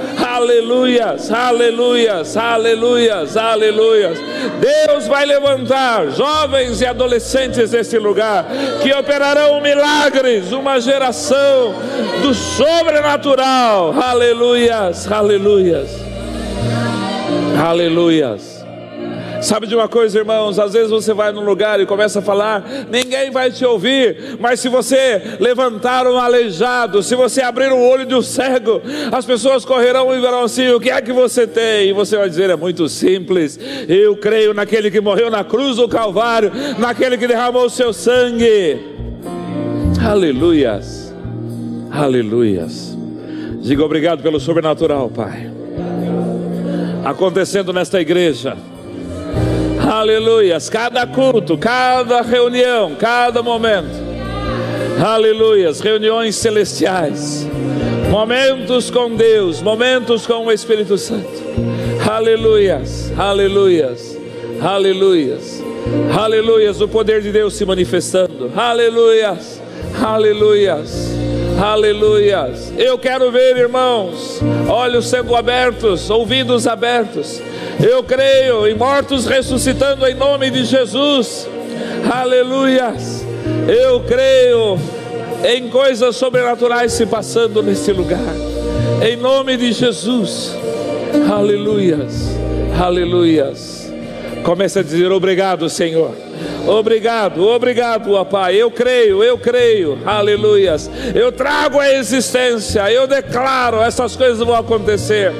[1.30, 4.18] Aleluias, aleluias, aleluias, aleluias.
[4.60, 8.46] Deus vai levantar jovens e adolescentes nesse lugar
[8.82, 11.74] que operarão milagres, uma geração
[12.22, 13.94] do sobrenatural.
[14.00, 15.90] Aleluias, aleluias.
[17.58, 18.55] Aleluias.
[19.46, 20.58] Sabe de uma coisa, irmãos?
[20.58, 24.58] Às vezes você vai num lugar e começa a falar, ninguém vai te ouvir, mas
[24.58, 28.82] se você levantar um aleijado, se você abrir o olho de um cego,
[29.12, 31.90] as pessoas correrão e verão assim: o que é que você tem?
[31.90, 33.56] E você vai dizer: é muito simples,
[33.88, 38.80] eu creio naquele que morreu na cruz do Calvário, naquele que derramou o seu sangue.
[40.04, 41.14] Aleluias,
[41.92, 42.98] aleluias.
[43.60, 45.48] Diga obrigado pelo sobrenatural, Pai,
[47.04, 48.56] acontecendo nesta igreja
[49.86, 50.68] Aleluias.
[50.68, 54.04] Cada culto, cada reunião, cada momento.
[55.04, 55.80] Aleluias.
[55.80, 57.46] Reuniões celestiais.
[58.10, 61.42] Momentos com Deus, momentos com o Espírito Santo.
[62.10, 63.12] Aleluias.
[63.16, 64.18] Aleluias.
[64.60, 65.62] Aleluias.
[66.18, 66.80] Aleluias.
[66.80, 68.50] O poder de Deus se manifestando.
[68.56, 69.60] Aleluias.
[70.02, 71.25] Aleluias.
[71.58, 72.72] Aleluias.
[72.76, 77.40] Eu quero ver, irmãos, olhos sendo abertos, ouvidos abertos
[77.82, 81.48] Eu creio em mortos ressuscitando em nome de Jesus.
[82.10, 83.24] Aleluias.
[83.66, 84.78] Eu creio
[85.44, 88.20] em coisas sobrenaturais se passando nesse lugar.
[89.02, 90.54] Em nome de Jesus.
[91.30, 92.36] Aleluias.
[92.78, 93.92] Aleluias.
[94.42, 96.25] Comece a dizer obrigado, Senhor.
[96.66, 98.56] Obrigado, obrigado, ó Pai.
[98.56, 99.98] Eu creio, eu creio.
[100.04, 100.90] Aleluias.
[101.14, 102.90] Eu trago a existência.
[102.90, 105.32] Eu declaro essas coisas vão acontecer.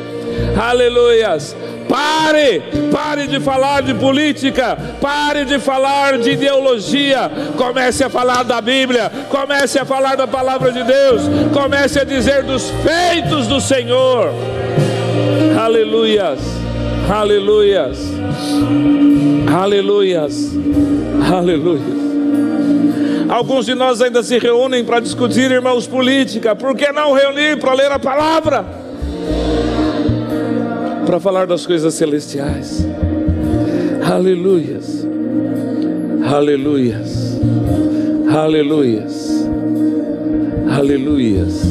[0.60, 1.56] Aleluias.
[1.88, 8.60] Pare, pare de falar de política, pare de falar de ideologia, comece a falar da
[8.60, 11.22] Bíblia, comece a falar da palavra de Deus,
[11.52, 14.32] comece a dizer dos feitos do Senhor.
[15.56, 16.40] Aleluias,
[17.08, 17.98] aleluias,
[19.52, 20.52] aleluias,
[21.32, 21.96] aleluias.
[23.28, 27.74] Alguns de nós ainda se reúnem para discutir, irmãos, política, por que não reunir para
[27.74, 28.86] ler a palavra?
[31.06, 32.84] para falar das coisas celestiais.
[34.04, 35.06] Aleluias,
[36.28, 37.40] aleluias,
[38.28, 39.48] aleluias,
[40.68, 41.62] aleluias,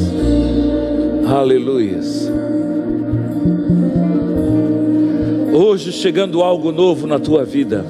[1.28, 2.25] aleluias.
[5.56, 7.86] Hoje chegando algo novo na tua vida.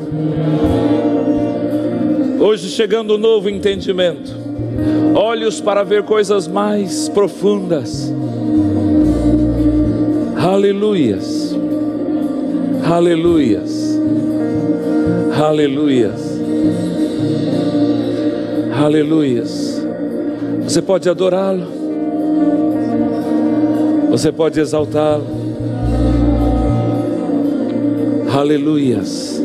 [2.39, 4.32] Hoje chegando um novo entendimento.
[5.16, 8.13] Olhos para ver coisas mais profundas
[10.45, 11.55] Aleluias.
[12.88, 13.99] Aleluias.
[15.36, 16.39] Aleluias.
[18.80, 19.84] Aleluias.
[20.61, 21.66] Você pode adorá-lo.
[24.11, 25.44] Você pode exaltá-lo.
[28.36, 29.41] Aleluias.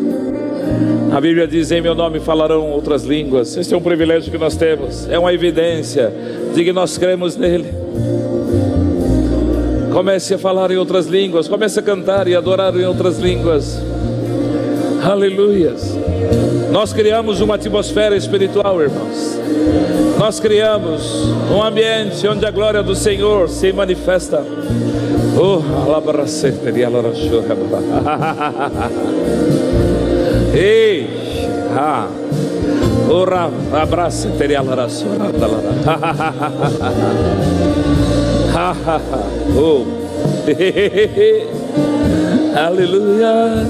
[1.12, 3.56] A Bíblia diz: Em meu nome falarão outras línguas.
[3.56, 6.12] Esse é um privilégio que nós temos, é uma evidência
[6.52, 7.68] de que nós cremos nele.
[9.92, 13.80] Comece a falar em outras línguas, comece a cantar e adorar em outras línguas.
[15.04, 15.96] Aleluias.
[16.72, 19.38] Nós criamos uma atmosfera espiritual, irmãos.
[20.18, 24.44] Nós criamos um ambiente onde a glória do Senhor se manifesta.
[25.38, 27.54] Oh, alabracete de alarachura.
[30.54, 31.08] Ei,
[31.76, 32.06] ah.
[33.10, 35.30] Ora, abraça, teria alarachura.
[39.56, 39.84] oh.
[42.56, 43.66] Aleluia.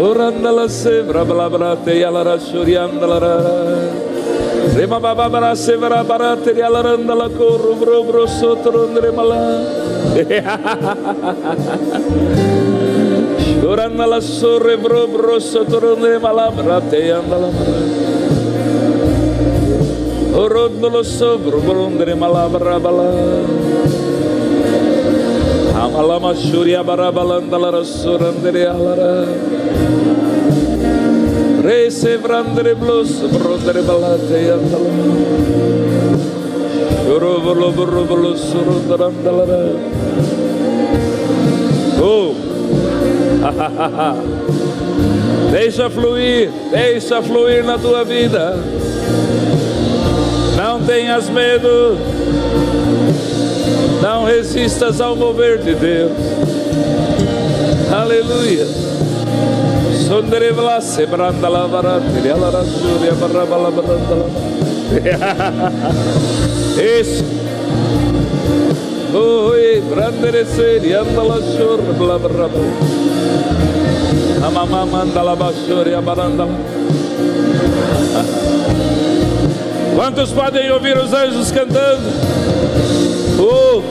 [0.00, 4.03] Orandala sevra blabrate yalara shuriandalara.
[4.72, 9.60] Rema baba bara severa bara terialaranda la corro bro bro sotro andre mala.
[13.68, 17.80] Oranda la sorre bro bro sotro andre mala brate anda la mala.
[20.34, 23.10] Orondo lo sobro bro andre mala bala.
[25.84, 29.26] Amalama şurya bara balandalara sorandere alara.
[31.64, 34.90] Re se vrandre blos brondre balate andala.
[37.08, 39.72] Yorobolo borobolo surandrandalara.
[42.02, 42.34] Oh!
[45.52, 48.58] Deixa fluir, deixa fluir na tua vida.
[50.56, 51.96] Não tenhas medo.
[54.02, 56.12] Não resistas ao mover de Deus.
[57.90, 58.66] Aleluia.
[60.06, 64.26] Sonderevla sebranda la varante, ela rasúria barraba la baranda la.
[67.00, 67.24] Isso.
[69.14, 72.64] Oi, brandere seri, anda la shor, bla bla bla.
[74.46, 76.46] Amamama manda la bashori, abaranda.
[79.96, 82.12] Quantos podem ouvir os anjos cantando?
[83.36, 83.82] Oh!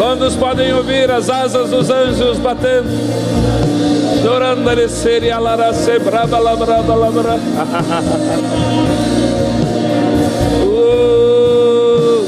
[0.00, 2.88] Quantos podem ouvir as asas dos anjos batendo?
[4.22, 7.36] Chorando seria larase braba la braba la bra.
[10.64, 12.24] Oh!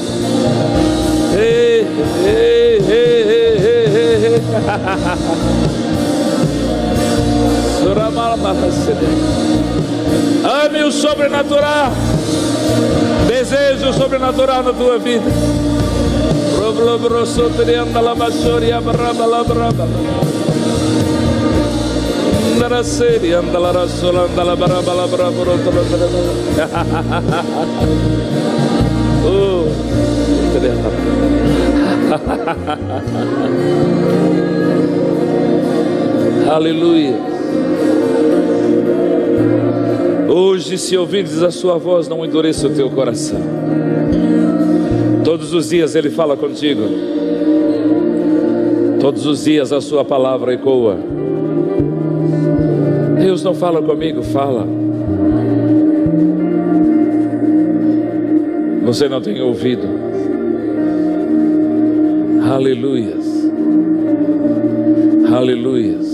[1.35, 1.87] Hey,
[2.27, 4.43] hey, hey, hey, hey, hey.
[10.67, 11.91] Ame o sobrenatural.
[13.27, 15.62] Desejo o sobrenatural na tua vida.
[22.53, 25.43] Andara seri andala rasola andala baraba la brabo
[29.25, 29.65] Oh,
[36.51, 37.17] Aleluia.
[40.29, 43.52] Hoje, se ouvires a sua voz, não endureça o teu coração.
[45.33, 46.83] Todos os dias Ele fala contigo.
[49.01, 50.99] Todos os dias a Sua palavra ecoa.
[53.19, 54.67] Deus não fala comigo, fala.
[58.85, 59.89] Você não tem ouvido.
[62.53, 63.51] Aleluias.
[65.35, 66.12] Aleluias.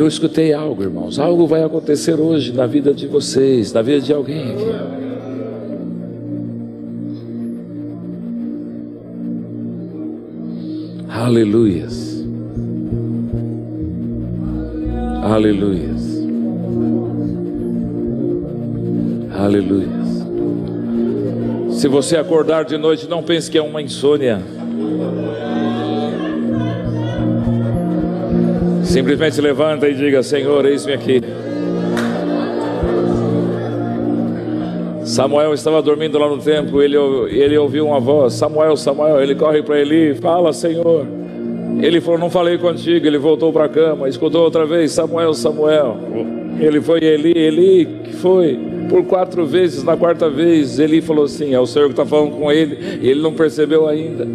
[0.00, 1.18] Eu escutei algo, irmãos.
[1.18, 4.64] Algo vai acontecer hoje na vida de vocês, na vida de alguém aqui.
[11.06, 12.26] Aleluias.
[15.22, 16.22] Aleluias.
[19.38, 20.00] Aleluias.
[21.78, 24.40] Se você acordar de noite, não pense que é uma insônia.
[28.90, 31.22] Simplesmente levanta e diga: Senhor, eis-me aqui.
[35.04, 36.96] Samuel estava dormindo lá no templo, ele,
[37.28, 39.22] ele ouviu uma voz: Samuel, Samuel.
[39.22, 41.06] Ele corre para Eli, fala, Senhor.
[41.80, 43.06] Ele falou: Não falei contigo.
[43.06, 45.96] Ele voltou para a cama, escutou outra vez: Samuel, Samuel.
[46.58, 48.58] Ele foi Eli, Eli, que foi?
[48.88, 52.32] Por quatro vezes, na quarta vez, Eli falou assim: É o Senhor que está falando
[52.32, 54.26] com ele, e ele não percebeu ainda.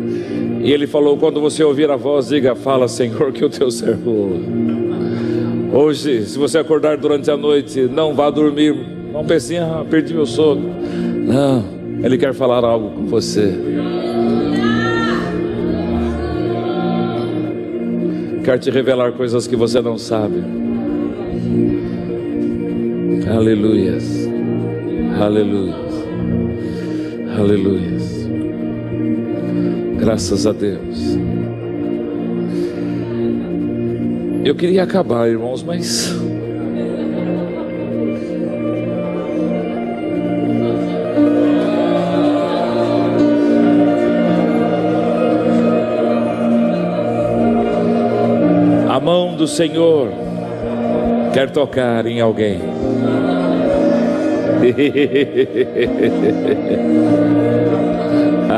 [0.66, 4.32] E ele falou: Quando você ouvir a voz, diga: Fala, Senhor, que o teu servo.
[5.72, 8.76] Hoje, se você acordar durante a noite, não vá dormir.
[9.14, 10.74] Não pense, ah, perdi meu sono.
[11.24, 11.64] Não,
[12.04, 13.54] Ele quer falar algo com você.
[18.44, 20.44] Quer te revelar coisas que você não sabe.
[23.30, 24.28] Aleluias.
[25.20, 25.76] Aleluias.
[27.38, 28.25] Aleluias.
[30.06, 31.18] Graças a Deus.
[34.46, 36.14] Eu queria acabar, irmãos, mas.
[48.88, 50.12] A mão do Senhor
[51.34, 52.62] quer tocar em alguém.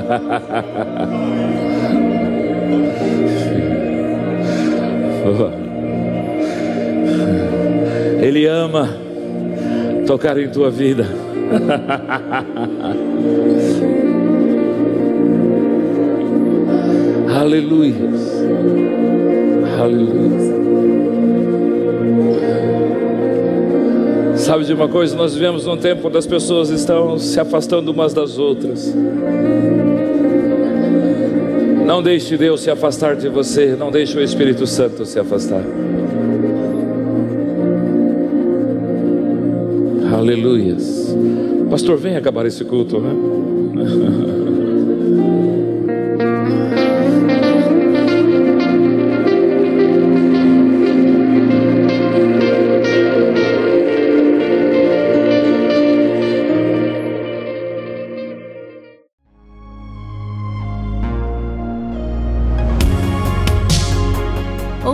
[8.22, 8.90] Ele ama
[10.06, 11.06] tocar em tua vida.
[17.40, 18.10] Aleluia.
[19.82, 20.87] Aleluia.
[24.48, 25.14] Sabe de uma coisa?
[25.14, 28.96] Nós vivemos num tempo onde as pessoas estão se afastando umas das outras.
[31.86, 35.66] Não deixe Deus se afastar de você, não deixe o Espírito Santo se afastar.
[40.18, 41.14] Aleluias.
[41.70, 43.12] Pastor, vem acabar esse culto, né?